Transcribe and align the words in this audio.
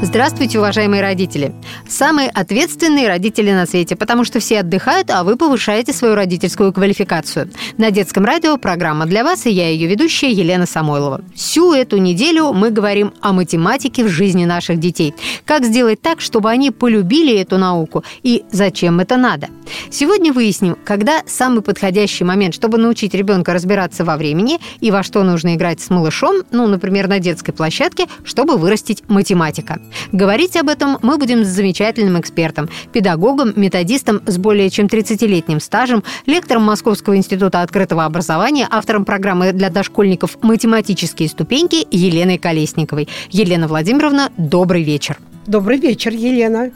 Здравствуйте, 0.00 0.58
уважаемые 0.58 1.02
родители! 1.02 1.52
Самые 1.88 2.30
ответственные 2.30 3.08
родители 3.08 3.50
на 3.50 3.66
свете, 3.66 3.96
потому 3.96 4.24
что 4.24 4.38
все 4.38 4.60
отдыхают, 4.60 5.10
а 5.10 5.24
вы 5.24 5.36
повышаете 5.36 5.92
свою 5.92 6.14
родительскую 6.14 6.72
квалификацию. 6.72 7.50
На 7.78 7.90
детском 7.90 8.24
радио 8.24 8.56
программа 8.58 9.06
для 9.06 9.24
вас, 9.24 9.44
и 9.46 9.50
я 9.50 9.68
ее 9.68 9.88
ведущая 9.88 10.30
Елена 10.30 10.66
Самойлова. 10.66 11.22
Всю 11.34 11.72
эту 11.72 11.96
неделю 11.96 12.52
мы 12.52 12.70
говорим 12.70 13.12
о 13.20 13.32
математике 13.32 14.04
в 14.04 14.08
жизни 14.08 14.44
наших 14.44 14.78
детей. 14.78 15.14
Как 15.44 15.64
сделать 15.64 16.00
так, 16.00 16.20
чтобы 16.20 16.48
они 16.48 16.70
полюбили 16.70 17.36
эту 17.36 17.58
науку 17.58 18.04
и 18.22 18.44
зачем 18.52 19.00
это 19.00 19.16
надо. 19.16 19.48
Сегодня 19.90 20.32
выясним, 20.32 20.76
когда 20.84 21.22
самый 21.26 21.60
подходящий 21.60 22.22
момент, 22.22 22.54
чтобы 22.54 22.78
научить 22.78 23.14
ребенка 23.14 23.52
разбираться 23.52 24.04
во 24.04 24.16
времени 24.16 24.60
и 24.80 24.92
во 24.92 25.02
что 25.02 25.24
нужно 25.24 25.56
играть 25.56 25.80
с 25.80 25.90
малышом, 25.90 26.44
ну, 26.52 26.68
например, 26.68 27.08
на 27.08 27.18
детской 27.18 27.52
площадке, 27.52 28.06
чтобы 28.24 28.56
вырастить 28.56 29.02
математика. 29.08 29.80
Говорить 30.12 30.56
об 30.56 30.68
этом 30.68 30.98
мы 31.02 31.18
будем 31.18 31.44
с 31.44 31.48
замечательным 31.48 32.20
экспертом, 32.20 32.68
педагогом, 32.92 33.52
методистом 33.56 34.22
с 34.26 34.38
более 34.38 34.70
чем 34.70 34.86
30-летним 34.86 35.60
стажем, 35.60 36.04
лектором 36.26 36.62
Московского 36.64 37.16
института 37.16 37.62
открытого 37.62 38.04
образования, 38.04 38.66
автором 38.70 39.04
программы 39.04 39.52
для 39.52 39.70
дошкольников 39.70 40.38
«Математические 40.42 41.28
ступеньки» 41.28 41.86
Еленой 41.90 42.38
Колесниковой. 42.38 43.08
Елена 43.30 43.68
Владимировна, 43.68 44.30
добрый 44.36 44.82
вечер. 44.82 45.18
Добрый 45.46 45.78
вечер, 45.78 46.12
Елена. 46.12 46.70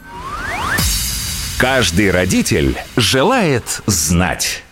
Каждый 1.58 2.10
родитель 2.10 2.76
желает 2.96 3.82
знать. 3.86 4.64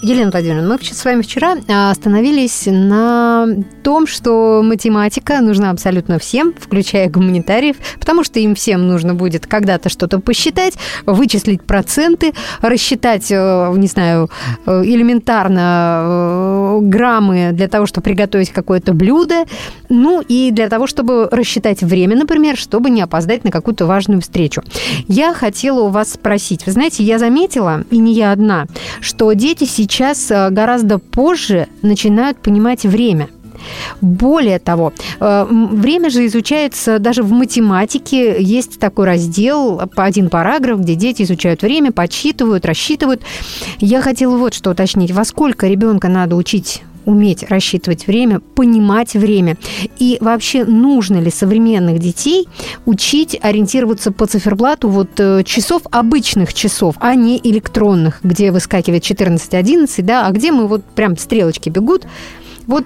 Елена 0.00 0.30
Владимировна, 0.30 0.68
мы 0.68 0.78
с 0.80 1.04
вами 1.04 1.22
вчера 1.22 1.56
а, 1.66 1.90
остановились 1.90 2.66
на 2.66 3.48
том, 3.82 4.06
что 4.06 4.62
математика 4.64 5.40
нужна 5.40 5.70
абсолютно 5.70 6.20
всем, 6.20 6.54
включая 6.56 7.10
гуманитариев, 7.10 7.76
потому 7.98 8.22
что 8.22 8.38
им 8.38 8.54
всем 8.54 8.86
нужно 8.86 9.14
будет 9.14 9.48
когда-то 9.48 9.88
что-то 9.88 10.20
посчитать, 10.20 10.74
вычислить 11.04 11.62
проценты, 11.62 12.32
рассчитать, 12.60 13.26
э, 13.30 13.72
не 13.76 13.88
знаю, 13.88 14.30
э, 14.66 14.82
элементарно 14.84 16.02
э, 16.04 16.78
граммы 16.82 17.50
для 17.52 17.66
того, 17.66 17.86
чтобы 17.86 18.04
приготовить 18.04 18.50
какое-то 18.50 18.92
блюдо, 18.92 19.46
ну 19.88 20.20
и 20.20 20.52
для 20.52 20.68
того, 20.68 20.86
чтобы 20.86 21.28
рассчитать 21.32 21.82
время, 21.82 22.16
например, 22.16 22.56
чтобы 22.56 22.90
не 22.90 23.00
опоздать 23.02 23.42
на 23.42 23.50
какую-то 23.50 23.86
важную 23.86 24.20
встречу. 24.20 24.62
Я 25.08 25.34
хотела 25.34 25.80
у 25.80 25.88
вас 25.88 26.12
спросить, 26.12 26.66
вы 26.66 26.72
знаете, 26.72 27.02
я 27.02 27.18
заметила, 27.18 27.82
и 27.90 27.98
не 27.98 28.12
я 28.12 28.30
одна, 28.30 28.66
что 29.00 29.32
дети 29.32 29.64
сейчас 29.64 29.87
сейчас 29.88 30.30
э, 30.30 30.50
гораздо 30.50 30.98
позже 30.98 31.68
начинают 31.82 32.38
понимать 32.38 32.84
время. 32.84 33.28
Более 34.00 34.58
того, 34.58 34.92
э, 35.18 35.46
время 35.50 36.10
же 36.10 36.26
изучается 36.26 36.98
даже 36.98 37.22
в 37.22 37.32
математике. 37.32 38.40
Есть 38.40 38.78
такой 38.78 39.06
раздел, 39.06 39.80
один 39.96 40.30
параграф, 40.30 40.80
где 40.80 40.94
дети 40.94 41.22
изучают 41.22 41.62
время, 41.62 41.90
подсчитывают, 41.90 42.64
рассчитывают. 42.66 43.22
Я 43.78 44.00
хотела 44.00 44.36
вот 44.36 44.54
что 44.54 44.70
уточнить. 44.70 45.10
Во 45.10 45.24
сколько 45.24 45.66
ребенка 45.66 46.08
надо 46.08 46.36
учить 46.36 46.82
уметь 47.08 47.42
рассчитывать 47.44 48.06
время, 48.06 48.40
понимать 48.40 49.14
время. 49.14 49.56
И 49.98 50.18
вообще 50.20 50.64
нужно 50.64 51.16
ли 51.16 51.30
современных 51.30 51.98
детей 51.98 52.46
учить 52.84 53.38
ориентироваться 53.40 54.12
по 54.12 54.26
циферблату 54.26 54.90
вот 54.90 55.18
э, 55.18 55.42
часов, 55.44 55.82
обычных 55.90 56.52
часов, 56.52 56.96
а 57.00 57.14
не 57.14 57.40
электронных, 57.42 58.20
где 58.22 58.52
выскакивает 58.52 59.02
14-11, 59.02 60.02
да, 60.02 60.26
а 60.26 60.30
где 60.32 60.52
мы 60.52 60.66
вот 60.66 60.84
прям 60.84 61.16
стрелочки 61.16 61.70
бегут. 61.70 62.06
Вот 62.68 62.84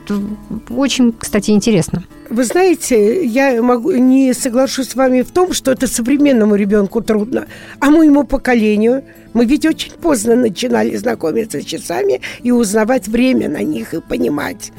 очень, 0.70 1.12
кстати, 1.12 1.51
интересно. 1.51 2.05
Вы 2.30 2.45
знаете, 2.45 3.27
я 3.27 3.61
могу, 3.61 3.90
не 3.90 4.33
соглашусь 4.33 4.90
с 4.90 4.95
вами 4.95 5.23
в 5.23 5.33
том, 5.33 5.52
что 5.52 5.73
это 5.73 5.89
современному 5.89 6.55
ребенку 6.55 7.02
трудно, 7.02 7.46
а 7.80 7.90
моему 7.90 8.23
поколению. 8.23 9.02
Мы 9.34 9.45
ведь 9.45 9.67
очень 9.67 9.92
поздно 9.92 10.36
начинали 10.36 10.95
знакомиться 10.96 11.61
с 11.61 11.64
часами 11.64 12.20
и 12.45 12.52
узнавать 12.52 13.08
время 13.08 13.48
на 13.48 13.62
них 13.62 13.92
и 13.92 14.01
понимать. 14.01 14.73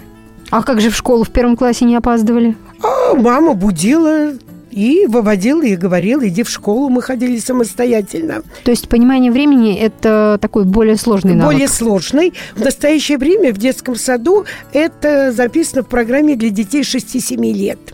А 0.52 0.64
как 0.64 0.80
же 0.80 0.90
в 0.90 0.96
школу 0.96 1.26
в 1.26 1.32
первом 1.32 1.58
классе 1.58 1.84
не 1.84 1.98
опаздывали? 1.98 2.56
А 2.82 3.14
мама 3.14 3.56
будила, 3.56 4.32
и 4.74 5.06
выводил 5.08 5.62
и 5.62 5.76
говорил, 5.76 6.24
иди 6.24 6.44
в 6.44 6.50
школу, 6.50 6.90
мы 6.90 7.02
ходили 7.02 7.38
самостоятельно. 7.38 8.42
То 8.64 8.72
есть 8.72 8.90
понимание 8.90 9.32
времени– 9.32 9.76
это 9.80 10.38
такой 10.42 10.66
более 10.66 10.98
сложный 10.98 11.36
навык? 11.36 11.54
Более 11.54 11.68
сложный. 11.68 12.34
В 12.56 12.62
настоящее 12.62 13.18
время 13.18 13.54
в 13.54 13.58
детском 13.58 13.96
саду 13.96 14.46
это 14.74 15.32
записано 15.32 15.84
в 15.84 15.88
программе 15.88 16.36
для 16.36 16.50
детей 16.50 16.82
6-7 16.82 17.54
лет. 17.54 17.93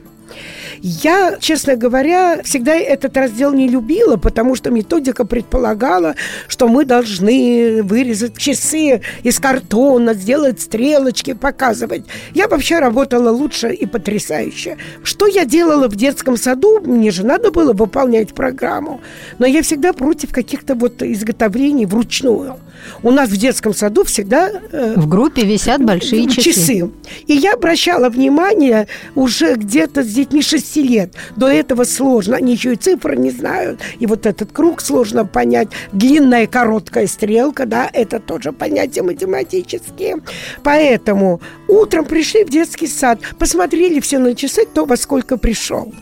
Я, 0.81 1.37
честно 1.39 1.75
говоря, 1.75 2.41
всегда 2.43 2.75
этот 2.75 3.15
раздел 3.17 3.53
не 3.53 3.67
любила, 3.67 4.17
потому 4.17 4.55
что 4.55 4.71
методика 4.71 5.25
предполагала, 5.25 6.15
что 6.47 6.67
мы 6.67 6.85
должны 6.85 7.81
вырезать 7.83 8.37
часы 8.37 9.01
из 9.23 9.39
картона, 9.39 10.13
сделать 10.13 10.61
стрелочки, 10.61 11.33
показывать. 11.33 12.03
Я 12.33 12.47
вообще 12.47 12.79
работала 12.79 13.29
лучше 13.29 13.73
и 13.73 13.85
потрясающе. 13.85 14.77
Что 15.03 15.27
я 15.27 15.45
делала 15.45 15.87
в 15.87 15.95
детском 15.95 16.37
саду? 16.37 16.79
Мне 16.79 17.11
же 17.11 17.25
надо 17.25 17.51
было 17.51 17.73
выполнять 17.73 18.33
программу. 18.33 19.01
Но 19.37 19.45
я 19.45 19.61
всегда 19.61 19.93
против 19.93 20.31
каких-то 20.31 20.75
вот 20.75 21.01
изготовлений 21.01 21.85
вручную. 21.85 22.57
У 23.03 23.11
нас 23.11 23.29
в 23.29 23.37
детском 23.37 23.73
саду 23.73 24.03
всегда... 24.03 24.51
Э, 24.71 24.93
в 24.95 25.07
группе 25.07 25.43
висят 25.43 25.83
большие 25.83 26.27
часы. 26.27 26.51
часы. 26.51 26.89
И 27.27 27.33
я 27.33 27.53
обращала 27.53 28.09
внимание 28.09 28.87
уже 29.15 29.55
где-то 29.55 30.03
с 30.03 30.07
детьми 30.07 30.41
6 30.41 30.75
лет. 30.77 31.13
До 31.35 31.47
этого 31.47 31.83
сложно. 31.83 32.37
Они 32.37 32.53
еще 32.53 32.73
и 32.73 32.75
цифры 32.75 33.17
не 33.17 33.31
знают. 33.31 33.79
И 33.99 34.05
вот 34.05 34.25
этот 34.25 34.51
круг 34.51 34.81
сложно 34.81 35.25
понять. 35.25 35.69
Длинная 35.91 36.47
короткая 36.47 37.07
стрелка, 37.07 37.65
да, 37.65 37.89
это 37.91 38.19
тоже 38.19 38.51
понятия 38.51 39.01
математические. 39.01 40.17
Поэтому 40.63 41.41
утром 41.67 42.05
пришли 42.05 42.43
в 42.43 42.49
детский 42.49 42.87
сад, 42.87 43.19
посмотрели 43.37 43.99
все 43.99 44.19
на 44.19 44.35
часы, 44.35 44.65
кто 44.65 44.85
во 44.85 44.97
сколько 44.97 45.37
пришел. 45.37 45.93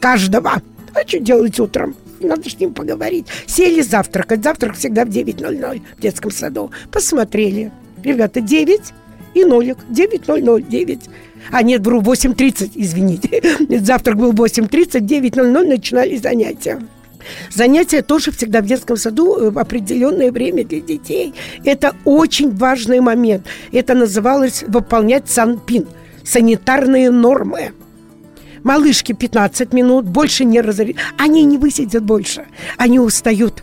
Каждого. 0.00 0.62
А 0.94 1.06
что 1.06 1.18
делать 1.18 1.58
утром? 1.60 1.94
Надо 2.26 2.48
с 2.48 2.58
ним 2.58 2.74
поговорить. 2.74 3.26
Сели 3.46 3.82
завтракать. 3.82 4.42
Завтрак 4.42 4.76
всегда 4.76 5.04
в 5.04 5.08
9.00 5.08 5.82
в 5.96 6.00
детском 6.00 6.30
саду. 6.30 6.70
Посмотрели. 6.90 7.72
Ребята, 8.02 8.40
9 8.40 8.80
и 9.34 9.44
нолик. 9.44 9.78
9.00, 9.90 10.68
9. 10.68 11.00
А 11.50 11.62
нет, 11.62 11.86
вру, 11.86 12.00
8.30, 12.00 12.72
извините. 12.74 13.42
Завтрак 13.80 14.16
был 14.16 14.32
8.30, 14.32 15.00
9.00 15.00 15.66
начинали 15.66 16.16
занятия. 16.16 16.80
Занятия 17.50 18.02
тоже 18.02 18.30
всегда 18.30 18.60
в 18.60 18.66
детском 18.66 18.96
саду 18.96 19.36
э, 19.36 19.50
в 19.50 19.58
определенное 19.58 20.30
время 20.30 20.64
для 20.64 20.80
детей. 20.80 21.34
Это 21.64 21.94
очень 22.04 22.54
важный 22.54 23.00
момент. 23.00 23.46
Это 23.72 23.94
называлось 23.94 24.64
выполнять 24.66 25.28
санпин, 25.28 25.86
санитарные 26.24 27.10
нормы. 27.10 27.72
Малышки 28.66 29.12
15 29.12 29.72
минут, 29.72 30.06
больше 30.06 30.44
не 30.44 30.60
разорят. 30.60 30.96
Они 31.18 31.44
не 31.44 31.56
высидят 31.56 32.02
больше, 32.02 32.46
они 32.76 32.98
устают. 32.98 33.62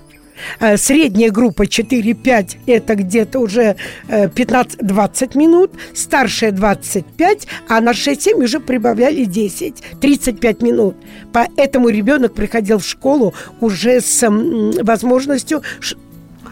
Э, 0.62 0.78
средняя 0.78 1.30
группа 1.30 1.64
4-5 1.64 2.58
это 2.68 2.96
где-то 2.96 3.40
уже 3.40 3.76
15-20 4.08 5.32
э, 5.36 5.38
минут, 5.38 5.72
старшая 5.94 6.52
25, 6.52 7.48
а 7.68 7.82
на 7.82 7.92
6-7 7.92 8.44
уже 8.44 8.62
прибавляли 8.62 9.26
10, 9.26 9.84
35 10.00 10.62
минут. 10.62 10.96
Поэтому 11.34 11.90
ребенок 11.90 12.34
приходил 12.34 12.78
в 12.78 12.86
школу 12.86 13.34
уже 13.60 14.00
с 14.00 14.26
возможностью 14.30 15.64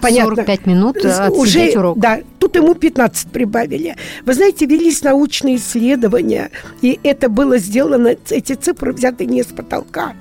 понятно. 0.02 0.36
45 0.36 0.66
минут 0.66 0.98
уже, 1.32 1.72
урок. 1.78 1.98
Да, 1.98 2.20
тут 2.40 2.56
ему 2.56 2.74
15 2.76 3.32
прибавили. 3.32 3.96
Вы 4.26 4.34
знаете, 4.34 4.66
велись 4.66 5.04
научные 5.04 5.58
исследования, 5.58 6.52
и 6.82 7.00
это 7.04 7.30
было 7.30 7.58
сделано, 7.58 8.16
эти 8.30 8.54
цифры 8.54 8.94
взяты 8.94 9.26
не 9.26 9.44
с 9.44 9.48
потолка. 9.48 10.14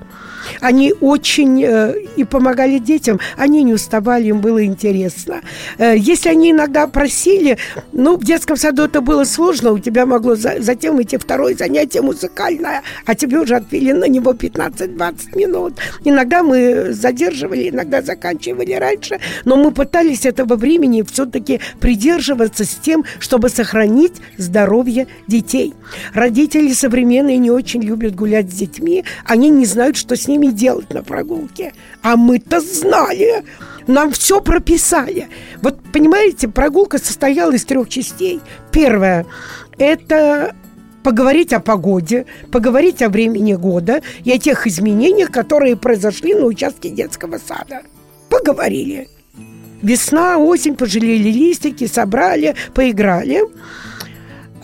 Они 0.60 0.94
очень 1.00 1.62
э, 1.64 1.94
и 2.16 2.25
помогали 2.25 2.78
детям, 2.78 3.20
они 3.37 3.62
не 3.62 3.75
уставали, 3.75 4.28
им 4.28 4.40
было 4.40 4.64
интересно. 4.64 5.40
Э, 5.78 5.94
если 5.96 6.28
они 6.28 6.50
иногда 6.50 6.87
просили, 6.87 7.58
ну, 7.92 8.16
в 8.16 8.25
детском 8.25 8.56
саду 8.56 8.84
это 8.84 9.00
было 9.00 9.25
сложно, 9.25 9.72
у 9.72 9.78
тебя 9.78 10.06
могло 10.06 10.34
за, 10.34 10.60
затем 10.60 11.00
идти 11.02 11.16
второе 11.16 11.54
занятие 11.54 12.02
музыкальное, 12.02 12.82
а 13.06 13.14
тебе 13.14 13.38
уже 13.38 13.56
отвели 13.56 13.92
на 13.92 14.06
него 14.08 14.32
15-20 14.32 15.37
минут. 15.37 15.75
Иногда 16.04 16.42
мы 16.42 16.92
задерживали, 16.92 17.69
иногда 17.69 18.02
заканчивали 18.02 18.72
раньше, 18.72 19.20
но 19.44 19.56
мы 19.56 19.70
пытались 19.70 20.26
этого 20.26 20.56
времени 20.56 21.02
все-таки 21.02 21.60
придерживаться 21.81 22.64
с 22.64 22.75
тем, 22.75 23.04
чтобы 23.19 23.48
сохранить 23.48 24.14
здоровье 24.37 25.06
детей. 25.26 25.75
Родители 26.14 26.72
современные 26.72 27.38
не 27.38 27.50
очень 27.50 27.82
любят 27.82 28.14
гулять 28.14 28.50
с 28.50 28.54
детьми, 28.54 29.04
они 29.25 29.50
не 29.50 29.66
знают, 29.66 29.96
что 29.96 30.16
с 30.16 30.28
ними 30.31 30.47
делать 30.47 30.93
на 30.93 31.03
прогулке. 31.03 31.73
А 32.03 32.17
мы-то 32.17 32.61
знали. 32.61 33.44
Нам 33.87 34.12
все 34.12 34.41
прописали. 34.41 35.29
Вот, 35.62 35.79
понимаете, 35.93 36.49
прогулка 36.49 36.99
состояла 36.99 37.53
из 37.53 37.65
трех 37.65 37.88
частей. 37.88 38.41
Первое– 38.73 39.27
это 39.79 40.55
поговорить 41.03 41.53
о 41.53 41.61
погоде, 41.61 42.27
поговорить 42.53 43.03
о 43.03 43.09
времени 43.09 43.55
года 43.55 44.03
и 44.25 44.32
о 44.32 44.38
тех 44.38 44.67
изменениях, 44.67 45.31
которые 45.31 45.77
произошли 45.77 46.35
на 46.35 46.47
участке 46.47 46.91
детского 46.91 47.38
сада. 47.38 47.83
Поговорили. 48.29 49.09
Весна, 49.83 50.38
осень, 50.38 50.76
пожалели 50.76 51.31
листики, 51.31 51.87
собрали, 51.87 52.55
поиграли. 52.75 53.41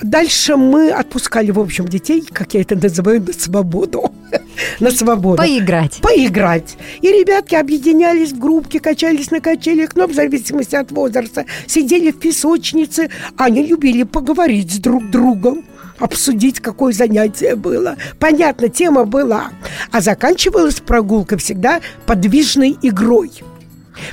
Дальше 0.02 0.56
мы 0.56 0.90
отпускали, 0.90 1.50
в 1.50 1.58
общем, 1.58 1.88
детей, 1.88 2.24
как 2.30 2.54
я 2.54 2.60
это 2.60 2.76
называю, 2.76 3.22
на 3.22 3.32
свободу. 3.32 4.12
на 4.80 4.90
свободу. 4.90 5.38
Поиграть. 5.38 6.00
Поиграть. 6.02 6.76
И 7.00 7.08
ребятки 7.08 7.54
объединялись 7.54 8.32
в 8.32 8.38
группки, 8.38 8.78
качались 8.78 9.30
на 9.30 9.40
качелях, 9.40 9.94
но 9.94 10.06
в 10.06 10.14
зависимости 10.14 10.76
от 10.76 10.90
возраста, 10.92 11.46
сидели 11.66 12.10
в 12.10 12.18
песочнице. 12.18 13.10
Они 13.36 13.66
любили 13.66 14.02
поговорить 14.02 14.72
с 14.72 14.78
друг 14.78 15.10
другом 15.10 15.64
обсудить, 15.98 16.60
какое 16.60 16.92
занятие 16.92 17.54
было. 17.54 17.96
Понятно, 18.18 18.68
тема 18.68 19.04
была. 19.04 19.50
А 19.92 20.00
заканчивалась 20.02 20.80
прогулка 20.80 21.38
всегда 21.38 21.80
подвижной 22.06 22.76
игрой– 22.82 23.30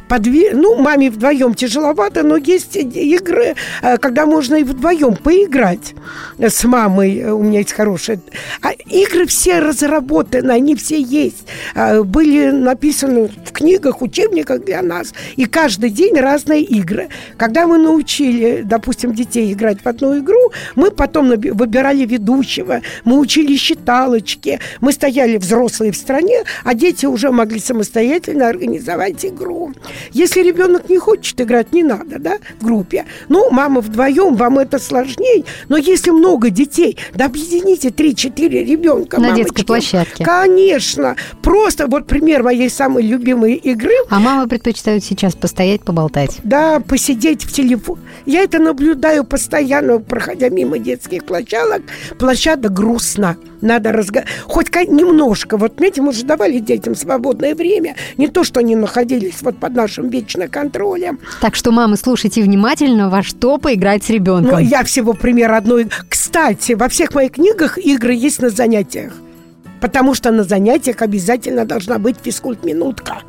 Подви... 0.07 0.51
Ну, 0.53 0.75
маме 0.75 1.09
вдвоем 1.09 1.53
тяжеловато, 1.53 2.23
но 2.23 2.37
есть 2.37 2.75
игры, 2.75 3.55
э, 3.81 3.97
когда 3.97 4.25
можно 4.25 4.55
и 4.55 4.63
вдвоем 4.63 5.15
поиграть 5.15 5.93
с 6.39 6.63
мамой. 6.63 7.31
У 7.31 7.43
меня 7.43 7.59
есть 7.59 7.73
хорошие. 7.73 8.19
А 8.61 8.71
игры 8.71 9.25
все 9.25 9.59
разработаны, 9.59 10.51
они 10.51 10.75
все 10.75 11.01
есть. 11.01 11.47
А, 11.75 12.03
были 12.03 12.51
написаны 12.51 13.29
в 13.45 13.51
книгах, 13.51 14.01
учебниках 14.01 14.63
для 14.63 14.81
нас. 14.81 15.13
И 15.35 15.45
каждый 15.45 15.89
день 15.89 16.15
разные 16.15 16.61
игры. 16.63 17.09
Когда 17.37 17.67
мы 17.67 17.77
научили, 17.77 18.61
допустим, 18.63 19.13
детей 19.13 19.53
играть 19.53 19.81
в 19.83 19.87
одну 19.87 20.19
игру, 20.19 20.51
мы 20.75 20.91
потом 20.91 21.29
выбирали 21.29 22.05
ведущего, 22.05 22.81
мы 23.05 23.19
учили 23.19 23.55
считалочки, 23.55 24.59
мы 24.81 24.91
стояли 24.91 25.37
взрослые 25.37 25.91
в 25.91 25.97
стране, 25.97 26.43
а 26.63 26.73
дети 26.73 27.05
уже 27.05 27.31
могли 27.31 27.59
самостоятельно 27.59 28.47
организовать 28.47 29.25
игру. 29.25 29.72
Если 30.11 30.41
ребенок 30.41 30.89
не 30.89 30.97
хочет 30.97 31.39
играть, 31.41 31.73
не 31.73 31.83
надо, 31.83 32.19
да, 32.19 32.37
в 32.59 32.65
группе. 32.65 33.05
Ну, 33.29 33.49
мама 33.51 33.81
вдвоем, 33.81 34.35
вам 34.35 34.59
это 34.59 34.79
сложнее. 34.79 35.43
Но 35.69 35.77
если 35.77 36.11
много 36.11 36.49
детей, 36.49 36.97
да 37.13 37.25
объедините 37.25 37.89
3-4 37.89 38.63
ребенка. 38.65 39.17
На 39.19 39.29
мамочки. 39.29 39.43
детской 39.43 39.65
площадке. 39.65 40.23
Конечно. 40.23 41.15
Просто 41.41 41.87
вот 41.87 42.07
пример 42.07 42.43
моей 42.43 42.69
самой 42.69 43.03
любимой 43.03 43.53
игры. 43.53 43.93
А 44.09 44.19
мамы 44.19 44.47
предпочитают 44.47 45.03
сейчас 45.03 45.35
постоять, 45.35 45.81
поболтать. 45.81 46.39
Да, 46.43 46.79
посидеть 46.79 47.43
в 47.43 47.51
телефон. 47.51 47.99
Я 48.25 48.43
это 48.43 48.59
наблюдаю 48.59 49.23
постоянно, 49.23 49.99
проходя 49.99 50.49
мимо 50.49 50.77
детских 50.77 51.25
площадок. 51.25 51.81
Площадок 52.17 52.73
грустно 52.73 53.37
надо 53.63 53.91
разговаривать. 53.91 54.33
Хоть 54.43 54.69
немножко. 54.87 55.57
Вот, 55.57 55.73
знаете, 55.77 56.01
мы 56.01 56.13
же 56.13 56.23
давали 56.25 56.59
детям 56.59 56.95
свободное 56.95 57.55
время. 57.55 57.95
Не 58.17 58.27
то, 58.27 58.43
что 58.43 58.59
они 58.59 58.75
находились 58.75 59.41
вот 59.41 59.57
под 59.57 59.73
нашим 59.73 60.09
вечным 60.09 60.49
контролем. 60.49 61.19
Так 61.41 61.55
что, 61.55 61.71
мамы, 61.71 61.97
слушайте 61.97 62.41
внимательно, 62.41 63.09
во 63.09 63.23
что 63.23 63.57
поиграть 63.57 64.03
с 64.03 64.09
ребенком. 64.09 64.51
Ну, 64.51 64.59
я 64.59 64.83
всего 64.83 65.13
пример 65.13 65.51
одной. 65.51 65.87
Кстати, 66.09 66.73
во 66.73 66.89
всех 66.89 67.13
моих 67.13 67.31
книгах 67.31 67.77
игры 67.77 68.13
есть 68.13 68.41
на 68.41 68.49
занятиях. 68.49 69.13
Потому 69.79 70.13
что 70.13 70.31
на 70.31 70.43
занятиях 70.43 71.01
обязательно 71.01 71.65
должна 71.65 71.97
быть 71.97 72.17
физкульт-минутка 72.23 73.23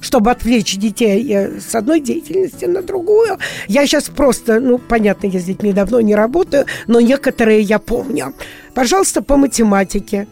чтобы 0.00 0.30
отвлечь 0.30 0.76
детей 0.76 1.26
э, 1.32 1.60
с 1.60 1.74
одной 1.74 2.00
деятельности 2.00 2.64
на 2.64 2.82
другую. 2.82 3.38
Я 3.68 3.86
сейчас 3.86 4.04
просто, 4.04 4.60
ну, 4.60 4.78
понятно, 4.78 5.26
я 5.26 5.40
с 5.40 5.44
детьми 5.44 5.72
давно 5.72 6.00
не 6.00 6.14
работаю, 6.14 6.66
но 6.86 7.00
некоторые 7.00 7.60
я 7.60 7.78
помню. 7.78 8.34
Пожалуйста, 8.74 9.22
по 9.22 9.36
математике. 9.36 10.26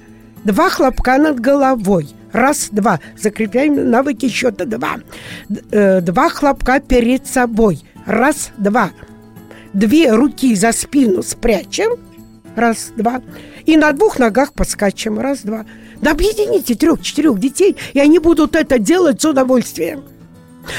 Два 0.44 0.68
хлопка 0.68 1.18
над 1.18 1.40
головой. 1.40 2.08
Раз, 2.32 2.68
два. 2.70 3.00
Закрепляем 3.16 3.90
навыки 3.90 4.28
счета. 4.28 4.64
Два. 4.64 4.96
Э, 5.70 6.00
два 6.00 6.28
хлопка 6.28 6.80
перед 6.80 7.26
собой. 7.26 7.80
Раз, 8.06 8.50
два. 8.58 8.90
Две 9.72 10.12
руки 10.12 10.54
за 10.54 10.72
спину 10.72 11.22
спрячем. 11.22 11.92
Раз, 12.56 12.92
два. 12.96 13.22
И 13.66 13.76
на 13.76 13.92
двух 13.92 14.18
ногах 14.18 14.52
поскачем. 14.52 15.18
Раз, 15.18 15.40
два. 15.42 15.64
Да 16.00 16.10
объедините 16.10 16.74
трех-четырех 16.74 17.38
детей, 17.38 17.76
и 17.92 18.00
они 18.00 18.18
будут 18.18 18.56
это 18.56 18.78
делать 18.78 19.22
с 19.22 19.24
удовольствием. 19.24 20.04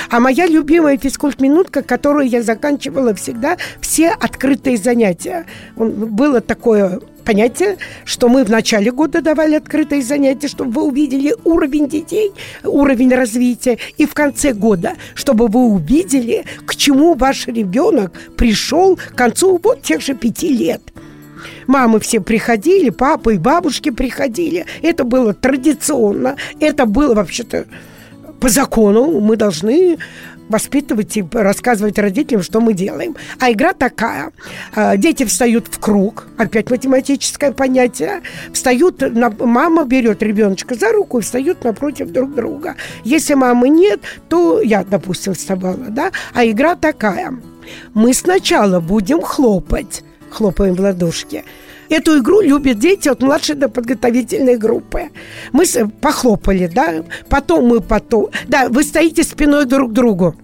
А 0.10 0.20
моя 0.20 0.48
любимая 0.48 0.98
физкульт-минутка, 0.98 1.84
которую 1.84 2.28
я 2.28 2.42
заканчивала 2.42 3.14
всегда, 3.14 3.58
все 3.82 4.10
открытые 4.10 4.78
занятия. 4.78 5.46
Было 5.76 6.42
такое 6.42 7.02
понятие, 7.24 7.78
что 8.04 8.30
мы 8.30 8.44
в 8.44 8.50
начале 8.50 8.92
года 8.92 9.22
давали 9.22 9.56
открытые 9.56 10.02
занятия, 10.04 10.48
чтобы 10.48 10.72
вы 10.72 10.84
увидели 10.84 11.36
уровень 11.44 11.88
детей, 11.88 12.32
уровень 12.64 13.14
развития, 13.14 13.78
и 13.98 14.06
в 14.06 14.14
конце 14.14 14.54
года, 14.54 14.94
чтобы 15.16 15.48
вы 15.48 15.66
увидели, 15.66 16.46
к 16.66 16.76
чему 16.76 17.16
ваш 17.16 17.48
ребенок 17.48 18.14
пришел 18.38 18.96
к 18.96 19.16
концу 19.16 19.60
вот 19.62 19.82
тех 19.82 20.02
же 20.02 20.14
пяти 20.14 20.50
лет. 20.50 20.82
Мамы 21.68 22.00
все 22.00 22.20
приходили, 22.22 22.90
папы 22.90 23.36
и 23.36 23.38
бабушки 23.38 23.90
приходили. 23.90 24.66
Это 24.82 25.04
было 25.04 25.34
традиционно. 25.34 26.36
Это 26.60 26.86
было 26.86 27.14
вообще-то 27.14 27.66
по 28.40 28.50
закону. 28.50 29.20
Мы 29.20 29.38
должны 29.38 29.98
воспитывать 30.50 31.18
и 31.18 31.26
рассказывать 31.32 31.98
родителям, 31.98 32.44
что 32.44 32.62
мы 32.62 32.74
делаем. 32.74 33.16
А 33.40 33.52
игра 33.52 33.74
такая. 33.74 34.32
А, 34.76 34.96
дети 34.98 35.26
встают 35.26 35.68
в 35.68 35.80
круг, 35.80 36.28
опять 36.38 36.70
математическое 36.70 37.52
понятие. 37.52 38.22
Встают, 38.54 39.02
мама 39.40 39.86
берет 39.86 40.22
ребеночка 40.22 40.76
за 40.76 40.92
руку 40.92 41.20
и 41.20 41.22
встают 41.22 41.64
напротив 41.64 42.12
друг 42.12 42.34
друга. 42.36 42.76
Если 43.04 43.34
мамы 43.34 43.70
нет, 43.70 44.02
то 44.30 44.62
я, 44.62 44.84
допустим, 44.84 45.34
вставала, 45.34 45.78
да? 45.90 46.12
А 46.34 46.46
игра 46.46 46.76
такая. 46.76 47.34
Мы 47.94 48.14
сначала 48.14 48.80
будем 48.80 49.22
хлопать 49.22 50.04
хлопаем 50.30 50.76
в 50.76 50.80
ладошки. 50.80 51.44
Эту 51.90 52.20
игру 52.20 52.42
любят 52.42 52.80
дети 52.80 53.08
от 53.10 53.22
младшей 53.22 53.56
до 53.56 53.70
подготовительной 53.70 54.58
группы. 54.58 55.10
Мы 55.52 55.66
похлопали, 56.02 56.68
да, 56.68 57.04
потом 57.30 57.68
мы 57.68 57.82
потом... 57.82 58.30
Да, 58.48 58.70
вы 58.70 58.84
стоите 58.84 59.24
спиной 59.24 59.66
друг 59.66 59.92
к 59.92 59.94
другу. 59.94 60.36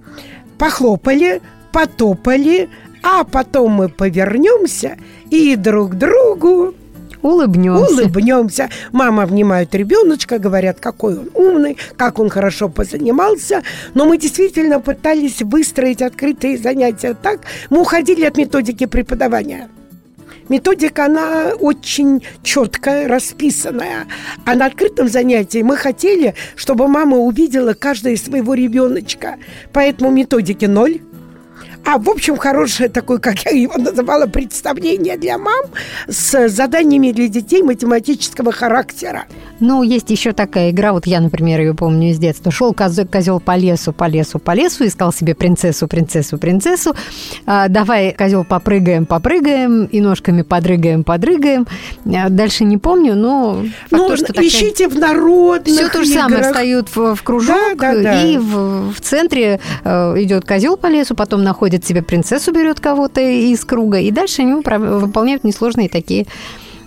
Похлопали, 0.58 1.42
потопали, 1.72 2.70
а 3.02 3.24
потом 3.24 3.72
мы 3.72 3.90
повернемся 3.90 4.98
и 5.32 5.56
друг 5.56 5.96
другу 5.96 6.76
Улыбнемся. 7.22 7.94
Улыбнемся. 7.94 8.70
Мама 8.92 9.24
обнимает 9.24 9.74
ребеночка, 9.76 10.40
говорят, 10.40 10.80
какой 10.80 11.18
он 11.18 11.30
умный, 11.34 11.78
как 11.98 12.20
он 12.20 12.30
хорошо 12.30 12.70
позанимался. 12.70 13.64
Но 13.94 14.06
мы 14.06 14.18
действительно 14.18 14.80
пытались 14.80 15.42
выстроить 15.42 16.02
открытые 16.02 16.58
занятия 16.58 17.14
так. 17.14 17.42
Мы 17.70 17.82
уходили 17.82 18.26
от 18.26 18.38
методики 18.38 18.86
преподавания. 18.86 19.70
Методика, 20.50 21.06
она 21.06 21.54
очень 21.60 22.24
четкая, 22.44 23.08
расписанная. 23.08 24.08
А 24.46 24.56
на 24.56 24.66
открытом 24.66 25.08
занятии 25.08 25.62
мы 25.62 25.78
хотели, 25.78 26.36
чтобы 26.56 26.90
мама 26.90 27.18
увидела 27.18 27.74
каждого 27.74 28.16
своего 28.18 28.54
ребеночка. 28.54 29.38
Поэтому 29.72 30.12
методики 30.12 30.66
ноль 30.66 31.00
а, 31.86 31.98
в 31.98 32.10
общем, 32.10 32.38
хорошее 32.38 32.90
такое, 32.90 33.18
как 33.18 33.40
я 33.46 33.52
его 33.52 33.78
называла, 33.78 34.28
представление 34.28 35.18
для 35.18 35.38
мам 35.38 35.66
с 36.08 36.50
заданиями 36.50 37.12
для 37.12 37.28
детей 37.28 37.64
математического 37.64 38.52
характера. 38.52 39.26
Ну, 39.60 39.84
есть 39.84 40.10
еще 40.10 40.34
такая 40.34 40.72
игра, 40.72 40.94
вот 40.94 41.06
я, 41.06 41.20
например, 41.20 41.60
ее 41.60 41.74
помню 41.74 42.12
из 42.12 42.20
детства. 42.20 42.52
Шел 42.52 42.74
козел, 42.74 43.08
козел 43.08 43.40
по 43.40 43.56
лесу, 43.56 43.94
по 43.94 44.08
лесу, 44.08 44.40
по 44.40 44.54
лесу, 44.54 44.86
искал 44.86 45.12
себе 45.12 45.36
принцессу, 45.36 45.88
принцессу, 45.88 46.38
принцессу. 46.38 46.96
А, 47.46 47.68
давай, 47.68 48.14
козел, 48.14 48.44
попрыгаем, 48.44 49.06
попрыгаем, 49.06 49.86
и 49.86 50.02
ножками 50.02 50.44
подрыгаем, 50.44 51.04
подрыгаем. 51.04 51.68
А, 52.06 52.30
дальше 52.30 52.64
не 52.64 52.78
помню, 52.78 53.16
но... 53.16 53.64
Ну, 53.90 54.08
то, 54.08 54.18
что 54.18 54.34
ищите 54.34 54.88
такая... 54.88 54.90
в 54.90 55.00
народных 55.00 55.74
Все 55.74 55.90
то 55.90 56.04
же 56.04 56.12
играх. 56.12 56.24
самое, 56.24 56.44
встают 56.44 56.96
в, 56.96 57.16
в 57.16 57.24
кружок, 57.24 57.78
да, 57.78 57.94
да, 57.94 58.02
да. 58.02 58.24
и 58.24 58.38
в, 58.38 58.94
в 58.94 59.02
центре 59.02 59.60
э, 59.84 59.90
идет 60.24 60.46
козел 60.46 60.78
по 60.78 60.88
лесу, 60.88 61.16
потом 61.16 61.44
находит 61.44 61.71
себе 61.80 62.02
принцессу, 62.02 62.52
берет 62.52 62.80
кого-то 62.80 63.22
из 63.22 63.64
круга, 63.66 64.00
и 64.00 64.12
дальше 64.12 64.42
они 64.42 64.54
выполняют 64.54 65.44
несложные 65.44 65.90
такие 65.90 66.26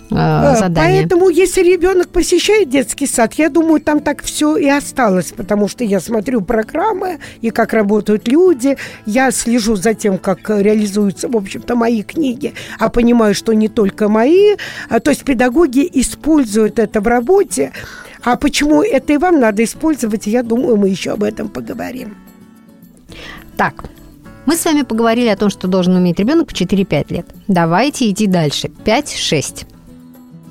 э, 0.09 0.55
задания. 0.59 1.01
Поэтому, 1.01 1.29
если 1.29 1.61
ребенок 1.61 2.09
посещает 2.09 2.69
детский 2.69 3.07
сад, 3.07 3.33
я 3.35 3.49
думаю, 3.49 3.81
там 3.81 3.99
так 3.99 4.23
все 4.23 4.57
и 4.57 4.67
осталось, 4.67 5.33
потому 5.35 5.67
что 5.67 5.83
я 5.83 5.99
смотрю 5.99 6.41
программы 6.41 7.19
и 7.41 7.49
как 7.49 7.73
работают 7.73 8.27
люди, 8.27 8.77
я 9.05 9.31
слежу 9.31 9.75
за 9.75 9.93
тем, 9.93 10.17
как 10.17 10.49
реализуются, 10.49 11.27
в 11.27 11.35
общем-то, 11.35 11.75
мои 11.75 12.03
книги, 12.03 12.53
а 12.79 12.89
понимаю, 12.89 13.35
что 13.35 13.53
не 13.53 13.67
только 13.67 14.09
мои, 14.09 14.55
а, 14.89 14.99
то 14.99 15.11
есть 15.11 15.23
педагоги 15.23 15.89
используют 15.93 16.79
это 16.79 17.01
в 17.01 17.07
работе, 17.07 17.71
а 18.23 18.37
почему 18.37 18.81
это 18.81 19.13
и 19.13 19.17
вам 19.17 19.39
надо 19.39 19.63
использовать, 19.63 20.25
я 20.25 20.41
думаю, 20.41 20.77
мы 20.77 20.89
еще 20.89 21.11
об 21.11 21.23
этом 21.23 21.47
поговорим. 21.47 22.15
Так, 23.55 23.85
мы 24.45 24.55
с 24.55 24.65
вами 24.65 24.83
поговорили 24.83 25.27
о 25.27 25.37
том, 25.37 25.49
что 25.49 25.67
должен 25.67 25.95
уметь 25.95 26.19
ребенок 26.19 26.51
в 26.51 26.53
4-5 26.53 27.13
лет. 27.13 27.25
Давайте 27.47 28.09
идти 28.09 28.27
дальше. 28.27 28.69
5-6 28.85 29.65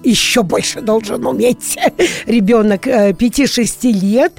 еще 0.05 0.43
больше 0.43 0.81
должен 0.81 1.27
уметь 1.27 1.79
ребенок 2.27 2.87
5-6 2.87 3.79
э, 3.83 3.91
лет. 3.91 4.33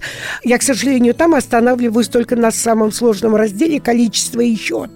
Я, 0.43 0.57
к 0.57 0.61
сожалению, 0.61 1.13
там 1.13 1.33
останавливаюсь 1.33 2.07
только 2.07 2.35
на 2.35 2.51
самом 2.51 2.91
сложном 2.91 3.35
разделе 3.35 3.79
количество 3.79 4.41
и 4.41 4.55
счет. 4.55 4.91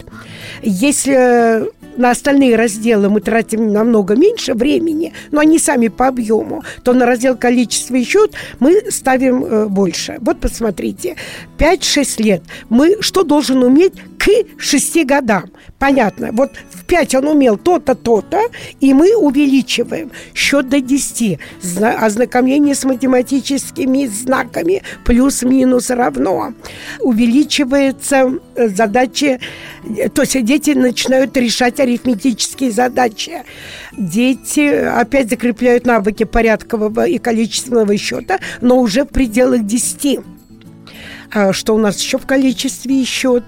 Если 0.62 1.64
на 1.98 2.12
остальные 2.12 2.56
разделы 2.56 3.10
мы 3.10 3.20
тратим 3.20 3.74
намного 3.74 4.16
меньше 4.16 4.54
времени, 4.54 5.14
но 5.32 5.42
они 5.42 5.60
сами 5.60 5.88
по 5.90 6.08
объему, 6.08 6.64
то 6.84 6.94
на 6.94 7.06
раздел 7.06 7.36
количество 7.36 7.96
и 7.96 8.04
счет 8.04 8.34
мы 8.60 8.84
ставим 8.90 9.44
э, 9.44 9.66
больше. 9.68 10.18
Вот 10.22 10.40
посмотрите, 10.40 11.16
5-6 11.58 12.24
лет. 12.24 12.44
Мы 12.70 13.02
что 13.02 13.24
должен 13.24 13.64
уметь 13.64 13.94
к 14.20 14.62
6 14.62 15.06
годам? 15.06 15.46
Понятно. 15.80 16.30
Вот 16.34 16.52
в 16.72 16.84
5 16.86 17.16
он 17.16 17.28
умел 17.28 17.58
то-то, 17.58 17.96
то-то, 17.96 18.42
и 18.82 18.94
мы 18.94 19.16
увеличиваем. 19.16 20.12
Счет 20.36 20.68
до 20.68 20.82
10. 20.82 21.40
Ознакомление 21.82 22.76
с 22.76 22.84
математическими 22.84 24.06
знаками 24.08 24.84
плюс-минус 25.06 25.90
равно. 25.90 26.54
Увеличивается 27.00 28.40
э, 28.56 28.68
задачи, 28.68 29.40
э, 29.98 30.10
то 30.10 30.24
есть 30.24 30.44
дети 30.44 30.72
начинают 30.72 31.38
решать 31.38 31.80
арифметические 31.80 32.72
задачи. 32.72 33.44
Дети 33.98 34.68
опять 34.70 35.30
закрепляют 35.30 35.86
навыки 35.86 36.26
порядкового 36.26 37.08
и 37.08 37.20
количественного 37.20 37.98
счета, 37.98 38.40
но 38.60 38.80
уже 38.80 39.06
в 39.06 39.08
пределах 39.08 39.66
10. 39.66 40.20
А 41.32 41.54
что 41.54 41.76
у 41.76 41.78
нас 41.78 42.02
еще 42.02 42.18
в 42.18 42.26
количестве 42.26 43.06
счет? 43.06 43.44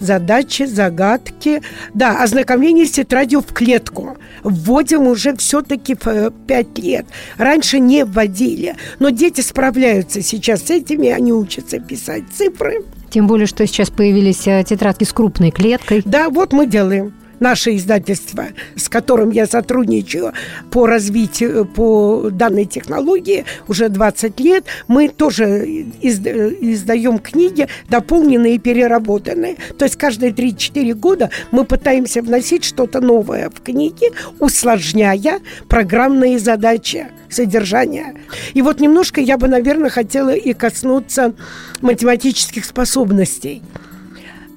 Задачи, 0.00 0.64
загадки. 0.64 1.62
Да, 1.94 2.22
ознакомление 2.22 2.86
с 2.86 2.92
тетрадью 2.92 3.40
в 3.40 3.52
клетку. 3.52 4.16
Вводим 4.42 5.06
уже 5.06 5.36
все-таки 5.36 5.94
в 5.94 6.30
5 6.30 6.66
э, 6.78 6.80
лет. 6.80 7.06
Раньше 7.36 7.78
не 7.78 8.04
вводили. 8.04 8.76
Но 8.98 9.10
дети 9.10 9.40
справляются 9.40 10.22
сейчас 10.22 10.62
с 10.64 10.70
этими, 10.70 11.08
они 11.08 11.32
учатся 11.32 11.80
писать 11.80 12.24
цифры. 12.36 12.84
Тем 13.10 13.26
более, 13.26 13.46
что 13.46 13.66
сейчас 13.66 13.90
появились 13.90 14.46
э, 14.46 14.62
тетрадки 14.64 15.04
с 15.04 15.12
крупной 15.12 15.50
клеткой. 15.50 16.02
Да, 16.04 16.28
вот 16.28 16.52
мы 16.52 16.66
делаем 16.66 17.14
наше 17.40 17.76
издательство, 17.76 18.46
с 18.76 18.88
которым 18.88 19.30
я 19.30 19.46
сотрудничаю 19.46 20.32
по 20.70 20.86
развитию, 20.86 21.66
по 21.66 22.30
данной 22.30 22.64
технологии 22.64 23.44
уже 23.68 23.88
20 23.88 24.40
лет, 24.40 24.64
мы 24.86 25.08
тоже 25.08 25.64
издаем 26.00 27.18
книги, 27.18 27.68
дополненные 27.88 28.54
и 28.54 28.58
переработанные. 28.58 29.56
То 29.78 29.84
есть 29.84 29.96
каждые 29.96 30.32
3-4 30.32 30.94
года 30.94 31.30
мы 31.50 31.64
пытаемся 31.64 32.22
вносить 32.22 32.64
что-то 32.64 33.00
новое 33.00 33.50
в 33.50 33.60
книги, 33.62 34.10
усложняя 34.38 35.40
программные 35.68 36.38
задачи 36.38 37.08
содержания. 37.30 38.14
И 38.54 38.62
вот 38.62 38.80
немножко 38.80 39.20
я 39.20 39.38
бы, 39.38 39.48
наверное, 39.48 39.90
хотела 39.90 40.34
и 40.34 40.52
коснуться 40.52 41.34
математических 41.80 42.64
способностей. 42.64 43.62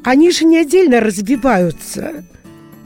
Они 0.03 0.31
же 0.31 0.45
не 0.45 0.57
отдельно 0.57 0.99
развиваются 0.99 2.23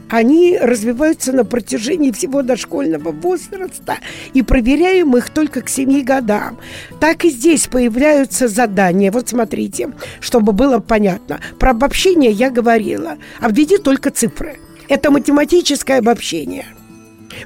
они 0.08 0.58
развиваются 0.60 1.32
на 1.32 1.44
протяжении 1.44 2.12
всего 2.12 2.42
дошкольного 2.42 3.10
возраста, 3.10 3.96
и 4.34 4.42
проверяем 4.42 5.16
их 5.16 5.30
только 5.30 5.62
к 5.62 5.68
7 5.68 6.02
годам. 6.04 6.58
Так 7.00 7.24
и 7.24 7.30
здесь 7.30 7.66
появляются 7.66 8.48
задания. 8.48 9.10
Вот 9.10 9.28
смотрите, 9.28 9.92
чтобы 10.20 10.52
было 10.52 10.78
понятно. 10.78 11.40
Про 11.58 11.70
обобщение 11.70 12.30
я 12.30 12.50
говорила. 12.50 13.16
Обведи 13.40 13.78
только 13.78 14.10
цифры. 14.10 14.58
Это 14.88 15.10
математическое 15.10 15.98
обобщение. 15.98 16.66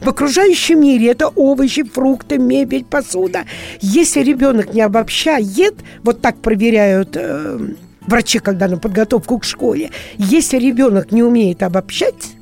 В 0.00 0.08
окружающем 0.08 0.80
мире 0.80 1.08
это 1.08 1.28
овощи, 1.28 1.82
фрукты, 1.82 2.38
мебель, 2.38 2.84
посуда. 2.84 3.44
Если 3.80 4.20
ребенок 4.22 4.72
не 4.72 4.82
обобщает, 4.82 5.74
вот 6.02 6.20
так 6.20 6.36
проверяют 6.38 7.16
э, 7.16 7.58
врачи, 8.06 8.38
когда 8.38 8.68
на 8.68 8.78
подготовку 8.78 9.38
к 9.38 9.44
школе, 9.44 9.90
если 10.16 10.58
ребенок 10.58 11.12
не 11.12 11.22
умеет 11.22 11.62
обобщать, 11.62 12.36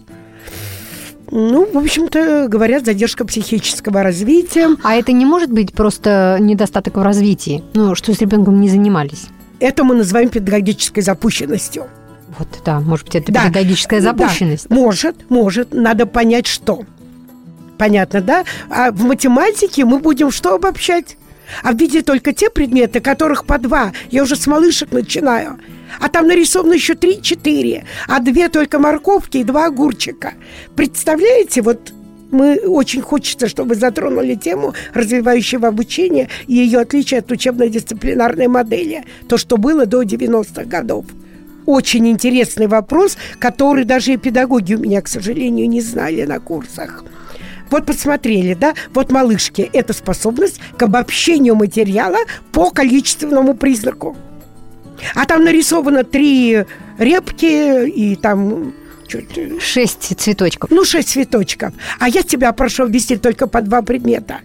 ну, 1.31 1.69
в 1.71 1.77
общем-то, 1.77 2.47
говорят, 2.49 2.85
задержка 2.85 3.25
психического 3.25 4.03
развития. 4.03 4.69
А 4.83 4.95
это 4.95 5.13
не 5.13 5.25
может 5.25 5.51
быть 5.51 5.73
просто 5.73 6.39
недостаток 6.41 6.97
в 6.97 7.03
развитии? 7.03 7.63
Ну, 7.75 7.95
что 7.95 8.13
с 8.15 8.21
ребенком 8.21 8.61
не 8.61 8.69
занимались? 8.69 9.27
Это 9.61 9.85
мы 9.85 9.95
называем 9.95 10.29
педагогической 10.29 11.03
запущенностью. 11.03 11.87
Вот, 12.39 12.49
да, 12.65 12.81
может 12.81 13.07
быть, 13.07 13.17
это 13.17 13.33
да. 13.33 13.45
педагогическая 13.45 14.01
запущенность. 14.01 14.69
Да, 14.69 14.75
может, 14.75 15.31
может. 15.31 15.73
Надо 15.73 16.07
понять, 16.07 16.47
что. 16.47 16.85
Понятно, 17.79 18.21
да? 18.21 18.45
А 18.71 18.91
в 18.91 19.05
математике 19.05 19.85
мы 19.85 19.99
будем 19.99 20.31
что 20.31 20.55
обобщать? 20.55 21.17
А 21.63 21.73
в 21.73 21.79
виде 21.79 22.03
только 22.03 22.33
те 22.33 22.51
предметы, 22.51 23.01
которых 23.01 23.47
по 23.47 23.59
два. 23.59 23.93
Я 24.11 24.23
уже 24.23 24.37
с 24.37 24.47
малышек 24.47 24.93
начинаю. 24.93 25.59
А 26.01 26.09
там 26.09 26.27
нарисовано 26.27 26.75
еще 26.75 26.95
три-четыре. 26.95 27.85
А 28.07 28.21
две 28.21 28.49
только 28.49 28.79
морковки 28.79 29.39
и 29.39 29.45
два 29.45 29.67
огурчика. 29.67 30.35
Представляете, 30.75 31.63
вот 31.63 31.93
мы 32.31 32.57
очень 32.67 33.01
хочется, 33.01 33.49
чтобы 33.49 33.75
затронули 33.75 34.35
тему 34.35 34.75
развивающего 34.95 35.69
обучения 35.69 36.29
и 36.47 36.55
ее 36.55 36.81
отличие 36.81 37.21
от 37.21 37.31
учебно-дисциплинарной 37.31 38.49
модели. 38.49 39.05
То, 39.29 39.37
что 39.39 39.57
было 39.57 39.87
до 39.87 40.03
90-х 40.03 40.65
годов. 40.65 41.07
Очень 41.67 42.09
интересный 42.09 42.67
вопрос, 42.67 43.19
который 43.39 43.85
даже 43.85 44.15
и 44.15 44.17
педагоги 44.17 44.75
у 44.75 44.79
меня, 44.79 45.03
к 45.03 45.09
сожалению, 45.09 45.69
не 45.69 45.81
знали 45.81 46.23
на 46.23 46.41
курсах. 46.41 47.05
Вот 47.71 47.85
посмотрели, 47.85 48.55
да, 48.55 48.75
вот 48.95 49.13
малышки– 49.13 49.69
это 49.75 49.93
способность 49.93 50.61
к 50.79 50.83
обобщению 50.83 51.55
материала 51.55 52.19
по 52.53 52.71
количественному 52.71 53.55
признаку. 53.55 54.17
А 55.15 55.25
там 55.25 55.45
нарисовано 55.45 56.05
три 56.05 56.65
репки 56.99 57.89
и 57.89 58.17
там 58.17 58.75
Шесть 59.59 60.21
цветочков. 60.21 60.71
Ну, 60.71 60.85
шесть 60.85 61.09
цветочков. 61.09 61.73
А 61.99 62.11
я 62.11 62.23
тебя 62.23 62.53
прошу 62.53 62.85
объяснить 62.85 63.23
только 63.23 63.47
по 63.47 63.63
два 63.63 63.81
предмета. 63.81 64.41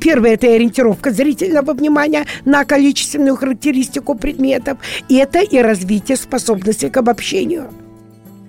Первое– 0.00 0.32
это 0.34 0.52
ориентировка 0.52 1.12
зрительного 1.12 1.74
внимания 1.74 2.26
на 2.44 2.64
количественную 2.64 3.36
характеристику 3.36 4.16
предметов. 4.16 4.78
Это 5.08 5.40
и 5.40 5.58
развитие 5.58 6.16
способности 6.16 6.88
к 6.88 6.96
обобщению– 6.96 7.70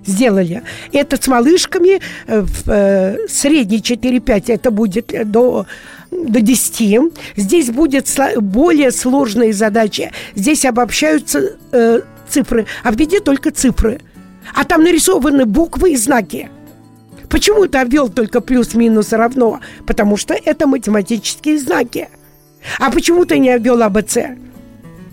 сделали. 0.06 0.62
Это 0.92 1.22
с 1.22 1.26
малышками 1.28 2.00
э, 2.26 2.40
в 2.42 2.68
э, 2.68 3.28
средней 3.28 3.78
4-5 3.78 4.52
это 4.52 4.70
будет 4.70 5.12
до 5.30 5.66
до 6.10 6.40
10. 6.40 7.12
Здесь 7.36 7.70
будет 7.70 8.08
более 8.36 8.90
сложные 8.90 9.52
задачи. 9.52 10.12
Здесь 10.34 10.64
обобщаются 10.64 11.56
э, 11.72 12.00
цифры. 12.28 12.66
А 12.82 12.92
введи 12.92 13.20
только 13.20 13.50
цифры. 13.50 14.00
А 14.54 14.64
там 14.64 14.82
нарисованы 14.82 15.46
буквы 15.46 15.92
и 15.92 15.96
знаки. 15.96 16.50
Почему 17.28 17.66
ты 17.66 17.78
обвел 17.78 18.08
только 18.08 18.40
плюс-минус 18.40 19.12
равно? 19.12 19.60
Потому 19.86 20.16
что 20.16 20.34
это 20.34 20.66
математические 20.66 21.58
знаки. 21.58 22.08
А 22.78 22.90
почему 22.90 23.24
ты 23.24 23.38
не 23.38 23.50
обвел 23.50 23.80
АБЦ? 23.82 24.18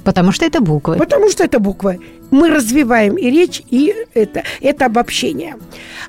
Потому 0.07 0.31
что 0.31 0.45
это 0.45 0.61
буквы. 0.61 0.95
Потому 0.95 1.29
что 1.29 1.43
это 1.43 1.59
буквы. 1.59 1.99
Мы 2.31 2.47
развиваем 2.47 3.15
и 3.15 3.29
речь, 3.29 3.61
и 3.69 3.93
это, 4.13 4.41
это 4.61 4.85
обобщение. 4.85 5.57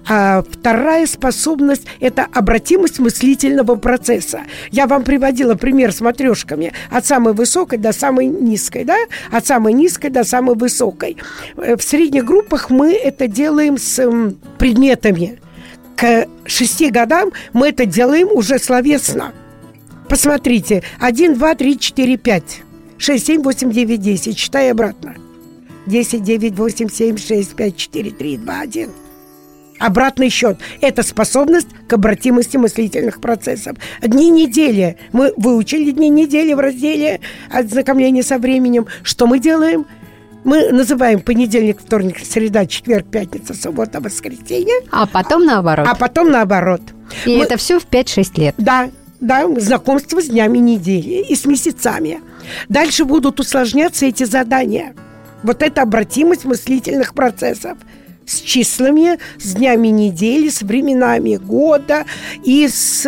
А 0.08 0.44
вторая 0.48 1.04
способность– 1.08 1.82
это 2.00 2.24
обратимость 2.32 3.00
мыслительного 3.00 3.74
процесса. 3.74 4.42
Я 4.70 4.86
вам 4.86 5.02
приводила 5.02 5.56
пример 5.56 5.90
с 5.90 6.00
матрешками 6.00 6.72
от 6.92 7.06
самой 7.06 7.34
высокой 7.34 7.78
до 7.80 7.92
самой 7.92 8.26
низкой, 8.26 8.84
да? 8.84 8.96
От 9.32 9.48
самой 9.48 9.72
низкой 9.72 10.10
до 10.10 10.22
самой 10.22 10.54
высокой. 10.54 11.16
Э, 11.56 11.76
в 11.76 11.82
средних 11.82 12.24
группах 12.24 12.70
мы 12.70 12.92
это 12.92 13.26
делаем 13.26 13.78
с 13.78 14.00
предметами. 14.58 15.40
К 15.96 16.28
шести 16.46 16.90
годам 16.90 17.32
мы 17.52 17.70
это 17.70 17.84
делаем 17.84 18.28
уже 18.30 18.60
словесно. 18.60 19.32
Посмотрите, 20.08 20.84
1, 21.00 21.34
2, 21.34 21.54
3, 21.56 21.78
4, 21.80 22.16
5. 22.16 22.62
6, 22.98 23.26
7, 23.26 23.42
8, 23.42 23.72
9, 23.72 24.00
10. 24.00 24.36
Читай 24.36 24.70
обратно. 24.70 25.14
10, 25.86 26.22
9, 26.22 26.58
8, 26.58 26.88
7, 26.88 27.16
6, 27.16 27.56
5, 27.56 27.76
4, 27.76 28.10
3, 28.10 28.36
2, 28.36 28.60
1. 28.60 28.90
Обратный 29.78 30.28
счет– 30.28 30.58
это 30.80 31.02
способность 31.02 31.68
к 31.86 31.92
обратимости 31.92 32.56
мыслительных 32.56 33.20
процессов. 33.20 33.76
Дни 34.02 34.28
недели. 34.28 34.96
Мы 35.12 35.32
выучили 35.36 35.92
дни 35.92 36.08
недели 36.08 36.52
в 36.52 36.58
разделе 36.58 37.20
ознакомления 37.50 38.24
со 38.24 38.38
временем. 38.38 38.86
Что 39.04 39.26
мы 39.26 39.38
делаем? 39.38 39.86
Мы 40.44 40.72
называем 40.72 41.20
понедельник, 41.20 41.78
вторник, 41.80 42.18
среда, 42.24 42.66
четверг, 42.66 43.06
пятница, 43.10 43.54
суббота, 43.54 44.00
воскресенье. 44.00 44.74
А 44.90 45.06
потом 45.06 45.44
наоборот. 45.44 45.86
А 45.88 45.94
потом 45.94 46.30
наоборот. 46.30 46.80
И 47.24 47.36
мы... 47.36 47.44
это 47.44 47.56
все 47.56 47.78
в 47.78 47.86
5-6 47.86 48.40
лет. 48.40 48.54
Да, 48.58 48.90
да, 49.20 49.48
знакомство 49.58 50.20
с 50.20 50.26
днями 50.26 50.58
недели 50.58 51.24
и 51.28 51.34
с 51.34 51.44
месяцами. 51.44 52.20
Дальше 52.68 53.04
будут 53.04 53.40
усложняться 53.40 54.06
эти 54.06 54.24
задания. 54.24 54.94
Вот 55.42 55.62
это 55.62 55.82
обратимость 55.82 56.44
мыслительных 56.44 57.14
процессов 57.14 57.78
с 58.26 58.40
числами, 58.40 59.18
с 59.38 59.54
днями 59.54 59.88
недели, 59.88 60.48
с 60.50 60.62
временами 60.62 61.36
года 61.36 62.04
и 62.44 62.68
с 62.68 63.06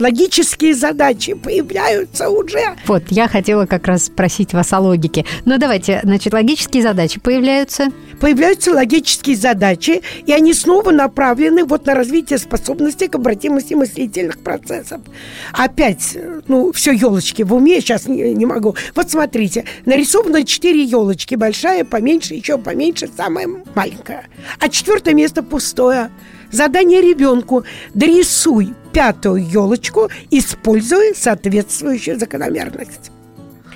логические 0.00 0.74
задачи 0.74 1.34
появляются 1.34 2.28
уже. 2.28 2.76
Вот, 2.86 3.04
я 3.10 3.28
хотела 3.28 3.66
как 3.66 3.86
раз 3.86 4.04
спросить 4.04 4.52
вас 4.52 4.72
о 4.72 4.80
логике. 4.80 5.24
Ну, 5.44 5.58
давайте, 5.58 6.00
значит, 6.02 6.32
логические 6.32 6.82
задачи 6.82 7.20
появляются? 7.20 7.88
Появляются 8.20 8.72
логические 8.72 9.36
задачи, 9.36 10.02
и 10.26 10.32
они 10.32 10.52
снова 10.52 10.90
направлены 10.90 11.64
вот 11.64 11.86
на 11.86 11.94
развитие 11.94 12.38
способностей 12.38 13.08
к 13.08 13.14
обратимости 13.14 13.74
мыслительных 13.74 14.38
процессов. 14.38 15.00
Опять, 15.52 16.16
ну, 16.46 16.72
все 16.72 16.92
елочки 16.92 17.42
в 17.42 17.54
уме, 17.54 17.80
сейчас 17.80 18.06
не, 18.06 18.34
не 18.34 18.46
могу. 18.46 18.76
Вот 18.94 19.10
смотрите, 19.10 19.64
нарисовано 19.86 20.44
четыре 20.44 20.82
елочки, 20.82 21.34
большая, 21.34 21.84
поменьше, 21.84 22.34
еще 22.34 22.58
поменьше, 22.58 23.08
самая 23.14 23.48
маленькая. 23.74 24.26
А 24.58 24.68
четвертое 24.68 25.14
место 25.14 25.42
пустое. 25.42 26.10
Задание 26.50 27.00
ребенку. 27.00 27.64
Дорисуй 27.94 28.74
пятую 28.92 29.46
елочку, 29.48 30.08
используя 30.30 31.14
соответствующую 31.14 32.18
закономерность. 32.18 33.10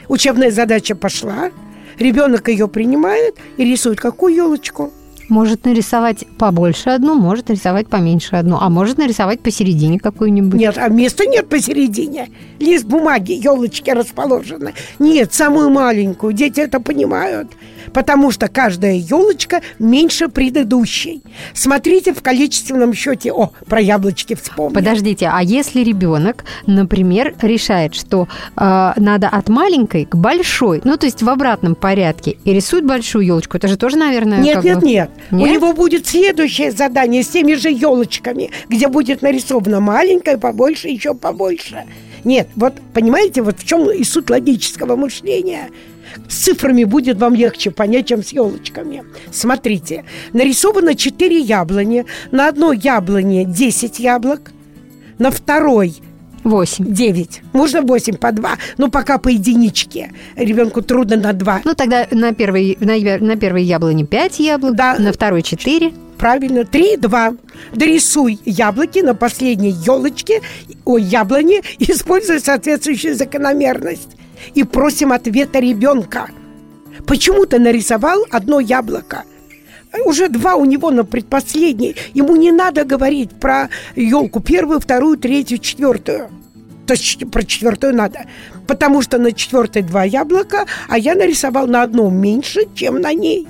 Учебная 0.09 0.51
задача 0.51 0.95
пошла, 0.95 1.51
ребенок 1.99 2.49
ее 2.49 2.69
принимает 2.69 3.37
и 3.57 3.65
рисует 3.65 4.01
какую 4.01 4.35
елочку– 4.35 4.93
может 5.29 5.65
нарисовать 5.65 6.27
побольше 6.39 6.91
одну, 6.91 7.15
может 7.15 7.49
нарисовать 7.49 7.89
поменьше 7.89 8.37
одну, 8.37 8.59
а 8.61 8.69
может 8.69 8.99
нарисовать 8.99 9.41
посередине 9.41 9.99
какую-нибудь. 9.99 10.59
Нет, 10.59 10.77
а 10.79 10.89
места 10.89 11.25
нет 11.27 11.49
посередине. 11.49 12.31
Лист 12.59 12.85
бумаги, 12.85 13.33
елочки 13.33 13.91
расположены. 13.91 14.75
Нет, 14.99 15.33
самую 15.33 15.71
маленькую. 15.71 16.33
Дети 16.33 16.61
это 16.61 16.81
понимают. 16.81 17.49
Потому 17.95 18.33
что 18.33 18.49
каждая 18.49 18.95
елочка 18.95 19.63
меньше 19.79 20.29
предыдущей. 20.29 21.23
Смотрите 21.55 22.13
в 22.13 22.21
количественном 22.23 22.93
счете. 22.93 23.33
О, 23.33 23.53
про 23.67 23.81
яблочки 23.81 24.35
вспомнил. 24.35 24.75
Подождите, 24.75 25.31
а 25.33 25.43
если 25.43 25.81
ребенок, 25.81 26.45
например, 26.67 27.35
решает, 27.41 27.95
что 27.95 28.29
э, 28.57 28.93
надо 28.97 29.29
от 29.29 29.49
маленькой 29.49 30.05
к 30.07 30.17
большой, 30.17 30.81
ну 30.85 30.97
то 30.97 31.07
есть 31.07 31.23
в 31.23 31.31
обратном 31.31 31.77
порядке, 31.77 32.37
и 32.45 32.53
рисует 32.53 32.85
большую 32.85 33.25
елочку, 33.25 33.57
это 33.57 33.69
же 33.69 33.77
тоже, 33.77 33.97
наверное, 33.97 34.39
нет, 34.39 34.65
нет, 34.65 34.81
бы... 34.81 34.87
нет. 34.87 35.11
Нет? 35.31 35.49
У 35.49 35.53
него 35.53 35.73
будет 35.73 36.07
следующее 36.07 36.73
задание 36.73 37.23
с 37.23 37.29
теми 37.29 37.55
же 37.55 37.71
елочками, 37.71 38.51
где 38.69 38.89
будет 38.89 39.23
нарисовано 39.23 39.81
маленькое, 39.81 40.37
побольше, 40.37 40.89
еще 40.89 41.15
побольше. 41.15 41.85
Нет, 42.25 42.49
вот 42.57 42.75
понимаете, 42.93 43.43
вот 43.43 43.61
в 43.61 43.67
чем 43.67 43.91
и 43.91 44.03
суть 44.03 44.31
логического 44.31 44.97
мышления. 44.97 45.69
С 46.29 46.45
цифрами 46.45 46.85
будет 46.85 47.19
вам 47.19 47.35
легче 47.35 47.71
понять, 47.71 48.09
чем 48.09 48.23
с 48.23 48.29
елочками. 48.31 49.05
Смотрите, 49.31 50.05
нарисовано 50.33 50.95
4 50.95 51.41
яблони. 51.41 52.07
На 52.31 52.49
одной 52.49 52.79
яблоне 52.79 53.45
10 53.45 53.99
яблок, 53.99 54.53
на 55.19 55.31
второй 55.31 55.95
Восемь. 56.45 56.93
Девять. 56.93 57.41
Можно 57.55 57.81
восемь 57.81 58.17
по 58.17 58.31
два, 58.31 58.59
но 58.77 58.91
пока 58.91 59.17
по 59.17 59.29
единичке. 59.29 60.13
Ребенку 60.37 60.83
трудно 60.83 61.17
на 61.17 61.33
два. 61.33 61.63
Ну, 61.65 61.75
тогда 61.75 62.07
на 62.11 62.35
первой, 62.35 62.77
на, 62.81 62.95
на 63.19 63.37
первой 63.37 63.63
яблоне 63.63 64.05
пять 64.05 64.41
яблок, 64.41 64.75
да. 64.77 64.97
на 64.99 65.11
второй 65.11 65.41
четыре. 65.43 65.93
Правильно, 66.19 66.67
три, 66.67 66.99
два. 66.99 67.35
Дорисуй 67.73 68.39
яблоки 68.45 68.99
на 68.99 69.15
последней 69.15 69.71
елочке, 69.71 70.43
о 70.85 70.99
яблоне, 70.99 71.63
используя 71.79 72.39
соответствующую 72.39 73.15
закономерность. 73.15 74.11
И 74.55 74.65
просим 74.65 75.13
ответа 75.13 75.59
ребенка. 75.59 76.29
Почему 77.07 77.47
ты 77.47 77.59
нарисовал 77.59 78.25
одно 78.31 78.61
яблоко? 78.61 79.25
уже 80.05 80.29
два 80.29 80.55
у 80.57 80.65
него 80.65 80.91
на 80.91 81.05
предпоследней. 81.05 81.97
Ему 82.15 82.37
не 82.37 82.53
надо 82.53 82.85
говорить 82.85 83.31
про 83.31 83.69
елку 83.95 84.41
первую, 84.41 84.81
вторую, 84.81 85.17
третью, 85.17 85.59
четвертую. 85.59 86.31
То 86.87 86.95
есть 86.95 87.31
про 87.31 87.43
четвертую 87.45 87.95
надо. 87.95 88.27
Потому 88.67 89.03
что 89.03 89.19
на 89.19 89.33
четвертой 89.33 89.83
два 89.83 90.05
яблока, 90.05 90.67
а 90.89 90.99
я 90.99 91.15
нарисовал 91.15 91.67
на 91.67 91.83
одном 91.83 92.17
меньше, 92.17 92.63
чем 92.75 93.01
на 93.01 93.13
ней. 93.13 93.47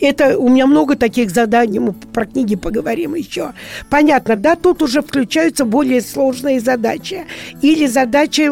Это 0.00 0.36
у 0.36 0.48
меня 0.48 0.66
много 0.66 0.96
таких 0.96 1.30
заданий, 1.30 1.78
мы 1.78 1.92
про 1.92 2.26
книги 2.26 2.56
поговорим 2.56 3.14
еще. 3.14 3.52
Понятно, 3.88 4.34
да, 4.34 4.56
тут 4.56 4.82
уже 4.82 5.00
включаются 5.00 5.64
более 5.64 6.00
сложные 6.00 6.60
задачи. 6.60 7.24
Или 7.60 7.86
задачи 7.86 8.50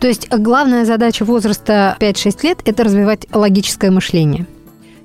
то 0.00 0.06
есть 0.06 0.28
главная 0.30 0.84
задача 0.84 1.24
возраста 1.24 1.96
5-6 2.00 2.38
лет– 2.42 2.58
это 2.64 2.84
развивать 2.84 3.26
логическое 3.32 3.90
мышление. 3.90 4.46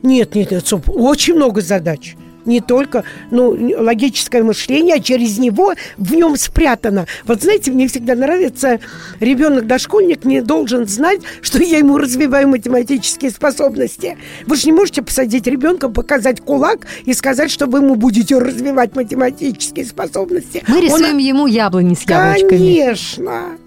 Нет, 0.04 0.36
нет, 0.36 0.52
нет. 0.52 0.74
Очень 0.88 1.36
много 1.36 1.62
задач. 1.62 2.15
Не 2.46 2.62
только 2.62 3.04
ну, 3.32 3.56
логическое 3.78 4.42
мышление, 4.44 4.96
а 4.96 5.00
через 5.00 5.38
него 5.38 5.74
в 5.98 6.15
нем 6.15 6.36
спрятано. 6.38 7.06
Вот 7.26 7.44
знаете, 7.44 7.70
мне 7.70 7.88
всегда 7.88 8.15
нравится, 8.15 8.80
ребенок-дошкольник 9.20 10.24
не 10.24 10.42
должен 10.42 10.88
знать, 10.88 11.20
что 11.42 11.62
я 11.62 11.78
ему 11.78 11.98
развиваю 11.98 12.48
математические 12.48 13.32
способности. 13.32 14.18
Вы 14.48 14.56
же 14.56 14.68
не 14.68 14.72
можете 14.72 15.02
посадить 15.02 15.48
ребенка, 15.48 15.89
показать 15.89 16.39
кулак 16.42 16.88
и 17.06 17.13
сказать, 17.13 17.52
что 17.52 17.68
вы 17.68 17.80
ему 17.80 17.96
будете 17.96 18.38
развивать 18.39 18.96
математические 18.96 19.86
способности. 19.86 20.63
Мы 20.68 20.82
рисуем 20.82 21.15
Он... 21.15 21.18
ему 21.18 21.48
яблони 21.48 21.94
с 21.94 22.10
яблочками. 22.10 22.50
Конечно. 22.50 23.58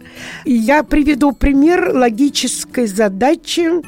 Я 0.44 0.82
приведу 0.82 1.32
пример 1.32 1.92
логической 1.94 2.86
задачи 2.86 3.82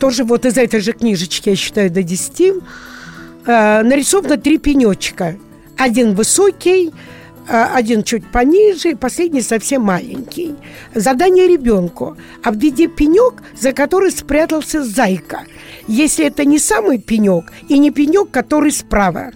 тоже 0.00 0.24
вот 0.24 0.46
из 0.46 0.56
этой 0.56 0.80
же 0.80 0.92
книжечки, 0.92 1.50
я 1.50 1.56
считаю, 1.56 1.90
до 1.90 2.02
10, 2.02 2.40
э, 2.40 3.82
нарисовано 3.82 4.36
три 4.36 4.58
пенечка. 4.58 5.36
Один 5.76 6.14
высокий, 6.14 6.90
э, 7.48 7.64
один 7.74 8.02
чуть 8.02 8.26
пониже, 8.26 8.96
последний 8.96 9.42
совсем 9.42 9.82
маленький. 9.82 10.54
Задание 10.94 11.46
ребенку. 11.46 12.16
Обведи 12.42 12.88
пенек, 12.88 13.42
за 13.60 13.72
который 13.72 14.10
спрятался 14.10 14.82
зайка. 14.82 15.44
Если 15.86 16.24
это 16.24 16.44
не 16.44 16.58
самый 16.58 16.98
пенек 16.98 17.52
и 17.68 17.78
не 17.78 17.90
пенек, 17.90 18.30
который 18.30 18.72
справа. 18.72 19.32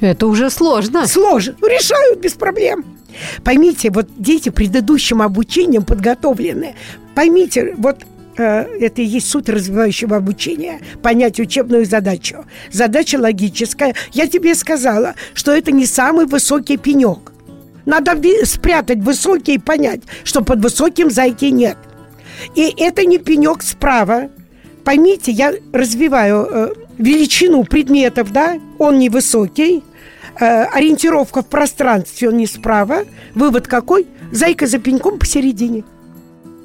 Это 0.00 0.26
уже 0.26 0.50
сложно. 0.50 1.06
Сложно. 1.06 1.54
Решают 1.60 2.20
без 2.20 2.32
проблем. 2.32 2.97
Поймите, 3.44 3.90
вот 3.90 4.08
дети 4.16 4.50
предыдущим 4.50 5.22
обучением 5.22 5.84
подготовлены. 5.84 6.74
Поймите, 7.14 7.74
вот 7.76 8.04
Э, 8.38 8.66
это 8.80 9.02
и 9.02 9.04
есть 9.04 9.28
суть 9.28 9.48
развивающего 9.48 10.16
обучения, 10.16 10.80
понять 11.02 11.40
учебную 11.40 11.84
задачу. 11.84 12.46
Задача 12.70 13.16
логическая. 13.16 13.94
Я 14.12 14.28
тебе 14.28 14.54
сказала, 14.54 15.14
что 15.34 15.52
это 15.52 15.72
не 15.72 15.86
самый 15.86 16.26
высокий 16.26 16.76
пенек. 16.76 17.32
Надо 17.84 18.16
спрятать 18.44 18.98
высокий 18.98 19.54
и 19.54 19.58
понять, 19.58 20.02
что 20.22 20.42
под 20.42 20.62
высоким 20.62 21.10
зайки 21.10 21.46
нет. 21.46 21.76
И 22.54 22.72
это 22.78 23.04
не 23.04 23.18
пенек 23.18 23.62
справа. 23.62 24.30
Поймите, 24.84 25.32
я 25.32 25.52
развиваю 25.72 26.46
э, 26.48 26.72
величину 26.98 27.64
предметов, 27.64 28.32
да, 28.32 28.58
он 28.78 28.98
невысокий, 28.98 29.82
э, 30.40 30.64
ориентировка 30.64 31.42
в 31.42 31.46
пространстве, 31.46 32.28
он 32.28 32.36
не 32.36 32.46
справа. 32.46 33.04
Вывод 33.34 33.66
какой? 33.66 34.06
Зайка 34.32 34.66
за 34.66 34.78
пеньком 34.78 35.18
посередине. 35.18 35.84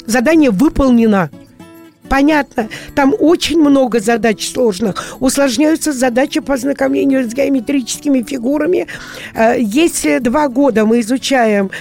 Задание 0.05 0.51
выполнено. 0.51 1.29
Понятно, 2.09 2.69
там 2.95 3.15
очень 3.17 3.59
много 3.59 3.99
задач 3.99 4.51
сложных. 4.51 5.15
Усложняются 5.19 5.93
задачи 5.93 6.41
по 6.41 6.57
знакомлению 6.57 7.27
с 7.27 7.33
геометрическими 7.33 8.21
фигурами. 8.21 8.87
Э, 9.33 9.55
если 9.57 10.19
два 10.19 10.47
года 10.49 10.85
мы 10.85 10.99
изучаем 10.99 11.71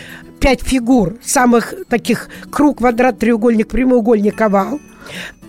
пять 0.40 0.62
фигур, 0.62 1.18
самых 1.22 1.74
таких 1.88 2.28
круг, 2.50 2.78
квадрат, 2.78 3.18
треугольник, 3.18 3.68
прямоугольник, 3.68 4.40
овал, 4.40 4.80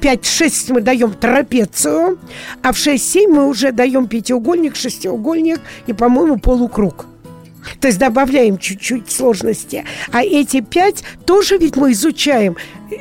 5-6 0.01 0.73
мы 0.73 0.81
даем 0.81 1.13
трапецию, 1.13 2.19
а 2.61 2.73
в 2.73 2.77
6-7 2.77 3.27
мы 3.27 3.47
уже 3.47 3.71
даем 3.71 4.07
пятиугольник, 4.07 4.75
шестиугольник 4.75 5.59
и, 5.87 5.93
по-моему, 5.93 6.37
полукруг. 6.39 7.05
То 7.79 7.87
есть 7.87 7.99
добавляем 7.99 8.57
чуть-чуть 8.57 9.09
сложности. 9.09 9.85
А 10.11 10.23
эти 10.23 10.61
пять 10.61 11.03
тоже 11.25 11.57
ведь 11.57 11.75
мы 11.75 11.93
изучаем. 11.93 12.57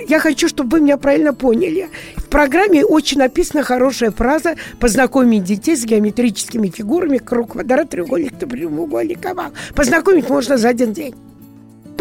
Я 0.08 0.20
хочу, 0.20 0.48
чтобы 0.48 0.78
вы 0.78 0.80
меня 0.80 0.96
правильно 0.96 1.34
поняли. 1.34 1.88
В 2.16 2.26
программе 2.26 2.84
очень 2.84 3.18
написана 3.18 3.62
хорошая 3.62 4.10
фраза 4.10 4.54
«Познакомить 4.78 5.44
детей 5.44 5.76
с 5.76 5.84
геометрическими 5.84 6.68
фигурами 6.68 7.18
круг, 7.18 7.52
квадрат, 7.52 7.90
треугольник, 7.90 8.38
прямоугольник, 8.38 9.24
овал». 9.26 9.52
Познакомить 9.74 10.28
можно 10.28 10.56
за 10.56 10.68
один 10.68 10.92
день 10.92 11.14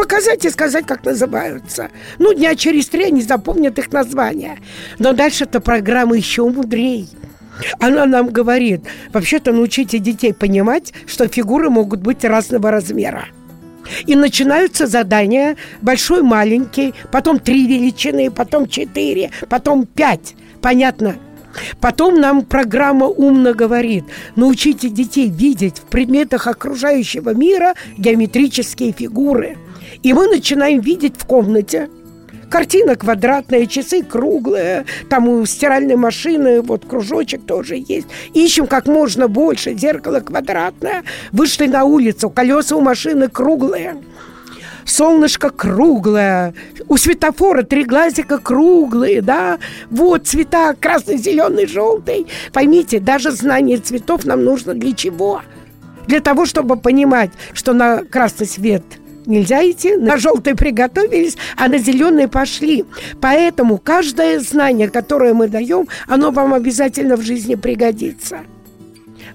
показать 0.01 0.45
и 0.45 0.49
сказать, 0.49 0.87
как 0.87 1.05
называются. 1.05 1.91
Ну, 2.17 2.33
дня 2.33 2.55
через 2.55 2.87
три 2.87 3.05
они 3.05 3.21
запомнят 3.21 3.77
их 3.77 3.91
название. 3.91 4.57
Но 4.97 5.13
дальше 5.13 5.43
эта 5.43 5.59
программа 5.59 6.17
еще 6.17 6.49
мудрее. 6.49 7.05
Она 7.79 8.07
нам 8.07 8.29
говорит, 8.29 8.81
вообще-то 9.13 9.51
научите 9.51 9.99
детей 9.99 10.33
понимать, 10.33 10.91
что 11.05 11.27
фигуры 11.27 11.69
могут 11.69 12.01
быть 12.01 12.25
разного 12.25 12.71
размера. 12.71 13.25
И 14.07 14.15
начинаются 14.15 14.87
задания 14.87 15.55
большой, 15.81 16.23
маленький, 16.23 16.95
потом 17.11 17.37
три 17.37 17.67
величины, 17.67 18.31
потом 18.31 18.67
четыре, 18.67 19.29
потом 19.49 19.85
пять. 19.85 20.33
Понятно? 20.61 21.17
Потом 21.79 22.19
нам 22.19 22.43
программа 22.43 23.05
умно 23.05 23.53
говорит, 23.53 24.05
научите 24.35 24.89
детей 24.89 25.29
видеть 25.29 25.77
в 25.77 25.83
предметах 25.83 26.47
окружающего 26.47 27.35
мира 27.35 27.75
геометрические 27.97 28.93
фигуры. 28.93 29.57
И 30.03 30.13
мы 30.13 30.27
начинаем 30.27 30.81
видеть 30.81 31.15
в 31.17 31.25
комнате– 31.25 31.89
Картина 32.51 32.97
квадратная, 32.97 33.65
часы 33.65 34.03
круглые, 34.03 34.85
там 35.09 35.29
у 35.29 35.45
стиральной 35.45 35.95
машины 35.95 36.61
вот 36.61 36.85
кружочек 36.85 37.45
тоже 37.45 37.81
есть. 37.87 38.07
Ищем 38.33 38.67
как 38.67 38.87
можно 38.87 39.29
больше, 39.29 39.73
зеркало 39.73 40.19
квадратное. 40.19 41.03
Вышли 41.31 41.67
на 41.67 41.85
улицу, 41.85 42.29
колеса 42.29 42.75
у 42.75 42.81
машины 42.81 43.29
круглые. 43.29 44.03
Солнышко 44.83 45.49
круглое, 45.49 46.53
у 46.89 46.97
светофора 46.97 47.63
три 47.63 47.85
глазика 47.85 48.37
круглые, 48.37 49.21
да, 49.21 49.59
вот 49.89 50.27
цвета 50.27 50.73
красный, 50.77 51.17
зеленый, 51.17 51.67
желтый. 51.67 52.27
Поймите, 52.51 52.99
даже 52.99 53.31
знание 53.31 53.77
цветов 53.77 54.25
нам 54.25 54.43
нужно 54.43 54.73
для 54.73 54.91
чего? 54.93 55.41
Для 56.07 56.19
того, 56.19 56.45
чтобы 56.45 56.75
понимать, 56.75 57.29
что 57.53 57.71
на 57.71 58.03
красный 58.03 58.47
свет– 58.47 58.83
нельзя 59.25 59.69
идти. 59.69 59.95
На 59.95 60.17
желтый 60.17 60.55
приготовились, 60.55 61.37
а 61.57 61.67
на 61.67 61.77
зеленый 61.77 62.27
пошли. 62.27 62.85
Поэтому 63.19 63.77
каждое 63.77 64.39
знание, 64.39 64.89
которое 64.89 65.33
мы 65.33 65.47
даем, 65.47 65.87
оно 66.07 66.31
вам 66.31 66.53
обязательно 66.53 67.15
в 67.15 67.21
жизни 67.21 67.55
пригодится. 67.55 68.39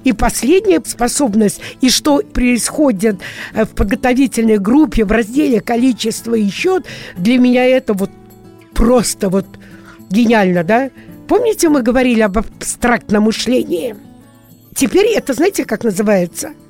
И 0.05 0.12
последняя 0.12 0.81
способность, 0.85 1.61
и 1.81 1.90
что 1.90 2.18
происходит 2.18 3.16
э, 3.55 3.64
в 3.64 3.70
подготовительной 3.70 4.59
группе 4.59 5.05
в 5.05 5.11
разделе 5.11 5.61
«Количество 5.61 6.35
и 6.35 6.49
счет», 6.49 6.85
для 7.16 7.38
меня 7.38 7.64
это 7.64 7.92
вот 7.92 8.11
просто 8.72 9.29
вот 9.29 9.46
гениально, 10.11 10.62
да? 10.62 10.90
Помните, 11.27 11.68
мы 11.68 11.83
говорили 11.83 12.20
об 12.20 12.38
абстрактном 12.38 13.25
мышлении? 13.25 13.96
Теперь 14.77 15.07
это, 15.07 15.33
знаете, 15.33 15.64
как 15.64 15.83
называется– 15.83 16.53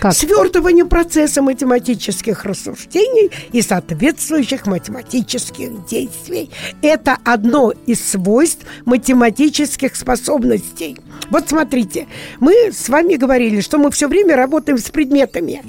как? 0.00 0.12
Свертывание 0.14 0.84
процесса 0.84 1.42
математических 1.42 2.44
рассуждений 2.44 3.30
и 3.52 3.62
соответствующих 3.62 4.66
математических 4.66 5.86
действий. 5.86 6.50
Это 6.82 7.18
одно 7.24 7.72
из 7.86 8.04
свойств 8.10 8.64
математических 8.84 9.96
способностей. 9.96 10.96
Вот 11.30 11.48
смотрите, 11.48 12.06
мы 12.40 12.70
с 12.72 12.88
вами 12.88 13.14
говорили, 13.14 13.60
что 13.60 13.78
мы 13.78 13.90
все 13.90 14.08
время 14.08 14.36
работаем 14.36 14.78
с 14.78 14.90
предметами. 14.90 15.62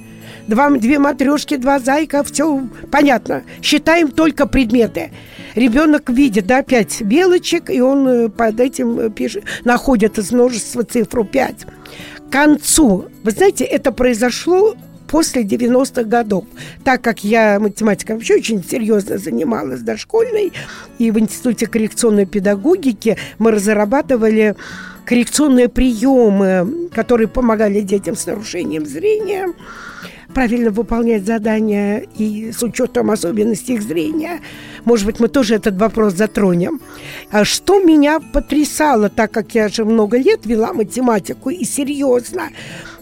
Два, 0.48 0.70
две 0.72 0.98
матрешки, 0.98 1.58
два 1.58 1.80
зайка, 1.80 2.24
все 2.24 2.68
понятно. 2.92 3.44
Считаем 3.62 4.10
только 4.10 4.48
предметы. 4.48 5.12
Ребенок 5.54 6.10
видит, 6.10 6.48
да, 6.48 6.64
пять 6.64 7.02
белочек, 7.02 7.70
и 7.70 7.82
он 7.82 8.08
э, 8.08 8.30
под 8.30 8.60
этим 8.60 9.00
э, 9.00 9.10
пишет, 9.10 9.44
находит 9.64 10.18
из 10.18 10.32
множества 10.32 10.84
цифру 10.84 11.24
пять 11.24 11.66
концу, 12.30 13.06
вы 13.24 13.32
знаете, 13.32 13.64
это 13.64 13.92
произошло 13.92 14.76
после 15.08 15.44
90-х 15.44 16.04
годов. 16.04 16.46
Так 16.84 17.02
как 17.02 17.24
я 17.24 17.60
математикой 17.60 18.16
вообще 18.16 18.36
очень 18.36 18.64
серьезно 18.64 19.18
занималась 19.18 19.82
дошкольной, 19.82 20.54
и 21.00 21.12
в 21.12 21.20
Институте 21.20 21.68
коррекционной 21.68 22.26
педагогики 22.26 23.18
мы 23.40 23.52
разрабатывали 23.52 24.56
коррекционные 25.06 25.70
приемы, 25.70 26.90
которые 26.94 27.28
помогали 27.28 27.82
детям 27.82 28.16
с 28.16 28.26
нарушением 28.28 28.86
зрения 28.86 29.48
правильно 30.34 30.70
выполнять 30.70 31.26
задания 31.26 32.06
и 32.18 32.52
с 32.52 32.62
учетом 32.62 33.12
особенностей 33.12 33.74
их 33.74 33.82
зрения. 33.82 34.40
Может 34.86 35.06
быть, 35.06 35.20
мы 35.20 35.28
тоже 35.28 35.56
этот 35.56 35.78
вопрос 35.78 36.14
затронем. 36.14 36.80
А 37.32 37.46
что 37.46 37.80
меня 37.80 38.20
потрясало, 38.20 39.10
так 39.10 39.32
как 39.32 39.56
я 39.56 39.68
же 39.68 39.86
много 39.86 40.18
лет 40.18 40.46
вела 40.46 40.74
математику 40.74 41.50
и 41.50 41.64
серьезно, 41.66 42.50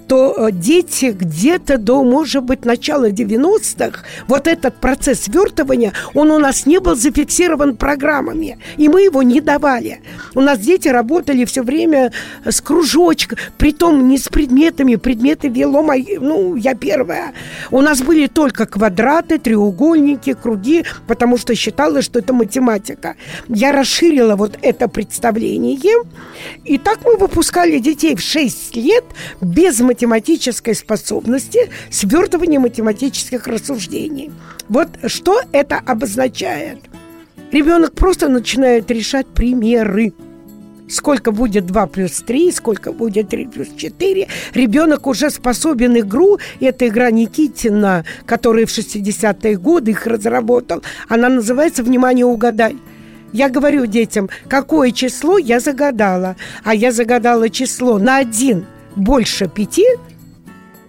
то 0.08 0.34
э, 0.38 0.52
дети 0.52 1.12
где-то 1.12 1.78
до, 1.78 2.04
может 2.04 2.44
быть, 2.44 2.66
начала 2.66 3.10
90-х, 3.10 4.04
вот 4.28 4.48
этот 4.48 4.78
процесс 4.78 5.22
свертывания, 5.22 5.94
он 6.14 6.32
у 6.32 6.40
нас 6.40 6.66
не 6.66 6.80
был 6.80 6.96
зафиксирован 6.96 7.76
программами, 7.76 8.58
и 8.78 8.88
мы 8.88 9.02
его 9.02 9.22
не 9.24 9.42
давали. 9.42 10.00
У 10.34 10.42
нас 10.42 10.60
дети 10.60 10.88
работали 10.88 11.46
все 11.46 11.62
время 11.62 12.12
с 12.46 12.62
кружочком, 12.62 13.38
притом 13.58 14.08
не 14.08 14.18
с 14.18 14.30
предметами, 14.30 14.96
предметы 14.96 15.50
вело 15.50 15.84
мои, 15.84 16.18
ну, 16.18 16.56
я 16.56 16.74
первая. 16.74 17.34
У 17.72 17.82
нас 17.82 18.02
были 18.02 18.28
только 18.28 18.66
квадраты, 18.66 19.40
треугольники, 19.40 20.34
круги, 20.34 20.86
потому 21.08 21.38
что 21.38 21.54
считала, 21.56 22.02
что 22.02 22.20
это 22.20 22.34
математика. 22.34 23.16
Я 23.50 23.72
расширила 23.72 24.36
вот 24.36 24.58
это 24.62 24.88
представление, 24.88 25.78
и 26.64 26.78
так 26.78 27.00
мы 27.04 27.18
выпускали 27.18 27.80
детей 27.80 28.16
в 28.16 28.22
6 28.22 28.76
лет 28.76 29.04
без 29.42 29.80
математики 29.80 29.97
математической 29.98 30.76
способности 30.76 31.72
свертывания 31.90 32.60
математических 32.60 33.48
рассуждений. 33.48 34.32
Вот 34.70 34.90
что 35.08 35.42
это 35.52 35.82
обозначает. 35.84 36.78
Ребенок 37.52 37.94
просто 37.94 38.30
начинает 38.30 38.92
решать 38.92 39.26
примеры. 39.26 40.14
Сколько 40.88 41.32
будет 41.32 41.66
2 41.66 41.88
плюс 41.88 42.12
3, 42.22 42.52
сколько 42.52 42.92
будет 42.92 43.30
3 43.30 43.48
плюс 43.48 43.68
4. 43.76 44.28
Ребенок 44.54 45.08
уже 45.08 45.32
способен 45.32 45.98
игру, 45.98 46.38
это 46.60 46.88
игра 46.88 47.10
Никитина, 47.10 48.06
который 48.26 48.66
в 48.66 48.70
60-е 48.70 49.58
годы 49.58 49.92
их 49.92 50.06
разработал. 50.06 50.84
Она 51.10 51.28
называется 51.28 51.84
«Внимание, 51.84 52.26
угадай». 52.26 52.78
Я 53.34 53.50
говорю 53.50 53.88
детям, 53.88 54.30
какое 54.48 54.92
число 54.92 55.38
я 55.38 55.60
загадала. 55.60 56.36
А 56.64 56.74
я 56.74 56.92
загадала 56.92 57.50
число 57.50 57.98
на 57.98 58.18
один 58.18 58.66
больше 58.98 59.48
пяти, 59.48 59.86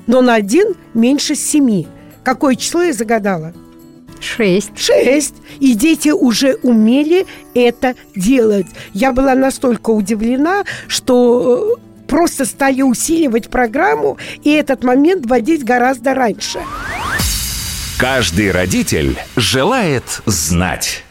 но 0.06 0.22
на 0.22 0.34
один 0.34 0.74
меньше 0.94 1.34
семи. 1.34 1.86
Какое 2.24 2.56
число 2.56 2.82
я 2.82 2.92
загадала? 2.92 3.54
Шесть. 4.20 4.76
Шесть. 4.76 5.34
И 5.60 5.74
дети 5.74 6.08
уже 6.08 6.54
умели 6.62 7.26
это 7.54 7.94
делать. 8.16 8.66
Я 8.92 9.12
была 9.12 9.34
настолько 9.34 9.90
удивлена, 9.90 10.64
что 10.88 11.76
э, 11.78 12.06
просто 12.08 12.44
стали 12.44 12.82
усиливать 12.82 13.48
программу 13.48 14.18
и 14.42 14.50
этот 14.50 14.82
момент 14.82 15.26
вводить 15.26 15.64
гораздо 15.64 16.14
раньше. 16.14 16.58
Каждый 17.98 18.50
родитель 18.50 19.16
желает 19.36 20.22
знать. 20.26 21.04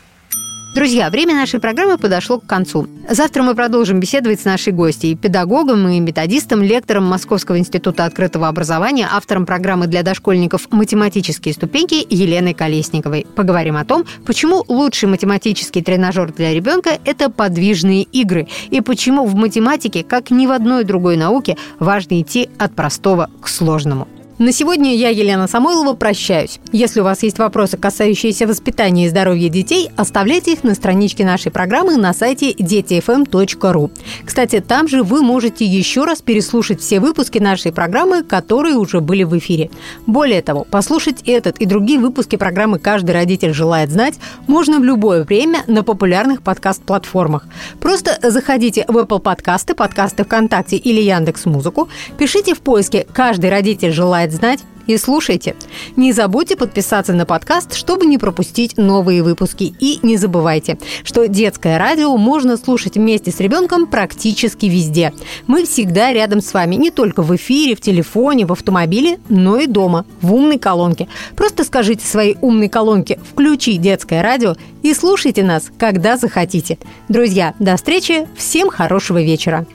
Друзья, 0.78 1.10
время 1.10 1.34
нашей 1.34 1.60
программы 1.60 1.98
подошло 1.98 2.40
к 2.40 2.46
концу. 2.46 2.88
Завтра 3.10 3.42
мы 3.42 3.56
продолжим 3.56 4.00
беседовать 4.00 4.42
с 4.42 4.46
нашей 4.46 4.72
гостьей, 4.72 5.16
педагогом 5.16 5.88
и 5.88 6.00
методистом, 6.00 6.62
лектором 6.62 7.04
Московского 7.04 7.58
института 7.58 8.06
открытого 8.06 8.48
образования, 8.48 9.10
автором 9.12 9.48
программы 9.48 9.88
для 9.88 10.04
дошкольников 10.04 10.68
«Математические 10.70 11.56
ступеньки» 11.56 12.06
Еленой 12.08 12.54
Колесниковой. 12.54 13.26
Поговорим 13.36 13.76
о 13.76 13.86
том, 13.86 14.06
почему 14.24 14.64
лучший 14.68 15.10
математический 15.10 15.82
тренажер 15.82 16.32
для 16.32 16.54
ребенка– 16.54 16.92
это 17.06 17.32
подвижные 17.32 18.04
игры, 18.04 18.48
и 18.70 18.80
почему 18.82 19.26
в 19.26 19.34
математике, 19.34 20.04
как 20.04 20.30
ни 20.30 20.46
в 20.46 20.52
одной 20.52 20.84
другой 20.84 21.18
науке, 21.18 21.58
важно 21.80 22.22
идти 22.22 22.52
от 22.60 22.76
простого 22.76 23.32
к 23.42 23.48
сложному. 23.48 24.08
На 24.40 24.52
сегодня 24.52 24.96
я, 24.96 25.10
Елена 25.10 25.48
Самойлова, 25.48 25.96
прощаюсь. 25.96 26.60
Если 26.72 27.00
у 27.00 27.04
вас 27.04 27.24
есть 27.24 27.40
вопросы, 27.40 27.76
касающиеся 27.76 28.46
воспитания 28.46 29.08
и 29.08 29.10
здоровья 29.10 29.50
детей, 29.50 29.90
оставляйте 29.96 30.54
их 30.54 30.64
на 30.64 30.76
страничке 30.76 31.26
нашей 31.26 31.52
программы 31.52 31.98
на 31.98 32.14
сайте 32.14 32.54
детифм.ру. 32.54 33.90
Кстати, 34.24 34.60
там 34.60 34.88
же 34.88 35.02
вы 35.02 35.24
можете 35.24 35.66
еще 35.66 36.04
раз 36.04 36.22
переслушать 36.22 36.82
все 36.82 37.00
выпуски 37.00 37.40
нашей 37.40 37.72
программы, 37.72 38.22
которые 38.22 38.76
уже 38.76 39.02
были 39.02 39.24
в 39.24 39.36
эфире. 39.40 39.72
Более 40.06 40.44
того, 40.44 40.66
послушать 40.66 41.24
этот 41.26 41.58
и 41.58 41.66
другие 41.66 41.98
выпуски 42.00 42.36
программы 42.36 42.78
«Каждый 42.78 43.12
родитель 43.12 43.56
желает 43.56 43.90
знать» 43.90 44.20
можно 44.46 44.80
в 44.80 44.84
любое 44.84 45.24
время 45.24 45.64
на 45.66 45.82
популярных 45.82 46.44
подкаст-платформах. 46.44 47.48
Просто 47.80 48.20
заходите 48.22 48.86
в 48.88 48.98
Apple 49.00 49.20
подкасты, 49.20 49.74
подкасты 49.74 50.26
ВКонтакте 50.26 50.78
или 50.78 51.02
Яндекс 51.02 51.46
Музыку, 51.46 51.90
пишите 52.20 52.54
в 52.54 52.60
поиске 52.60 53.08
«Каждый 53.12 53.50
родитель 53.50 53.92
желает 53.92 54.27
желает 54.28 54.34
знать 54.34 54.60
и 54.88 54.98
слушайте. 54.98 55.56
Не 55.98 56.14
забудьте 56.14 56.56
подписаться 56.56 57.14
на 57.14 57.26
подкаст, 57.26 57.74
чтобы 57.74 58.06
не 58.06 58.18
пропустить 58.18 58.78
новые 58.78 59.22
выпуски. 59.22 59.76
И 59.82 60.00
не 60.02 60.16
забывайте, 60.16 60.78
что 61.04 61.28
детское 61.28 61.78
радио 61.78 62.16
можно 62.16 62.56
слушать 62.56 62.96
вместе 62.96 63.32
с 63.32 63.42
ребенком 63.42 63.86
практически 63.86 64.68
везде. 64.68 65.14
Мы 65.46 65.66
всегда 65.66 66.14
рядом 66.14 66.40
с 66.40 66.54
вами, 66.54 66.76
не 66.76 66.90
только 66.90 67.22
в 67.22 67.36
эфире, 67.36 67.76
в 67.76 67.82
телефоне, 67.82 68.46
в 68.46 68.54
автомобиле, 68.54 69.20
но 69.28 69.58
и 69.58 69.68
дома, 69.68 70.06
в 70.22 70.34
умной 70.34 70.58
колонке. 70.58 71.10
Просто 71.36 71.66
скажите 71.66 72.06
своей 72.06 72.38
умной 72.42 72.70
колонке 72.70 73.20
«Включи 73.30 73.78
детское 73.78 74.22
радио» 74.22 74.56
и 74.84 74.94
слушайте 74.94 75.44
нас, 75.44 75.70
когда 75.78 76.16
захотите. 76.16 76.78
Друзья, 77.10 77.54
до 77.60 77.76
встречи, 77.76 78.28
всем 78.38 78.70
хорошего 78.70 79.22
вечера. 79.22 79.66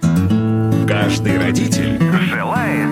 Каждый 0.88 1.38
родитель 1.38 1.98
желает 2.30 2.91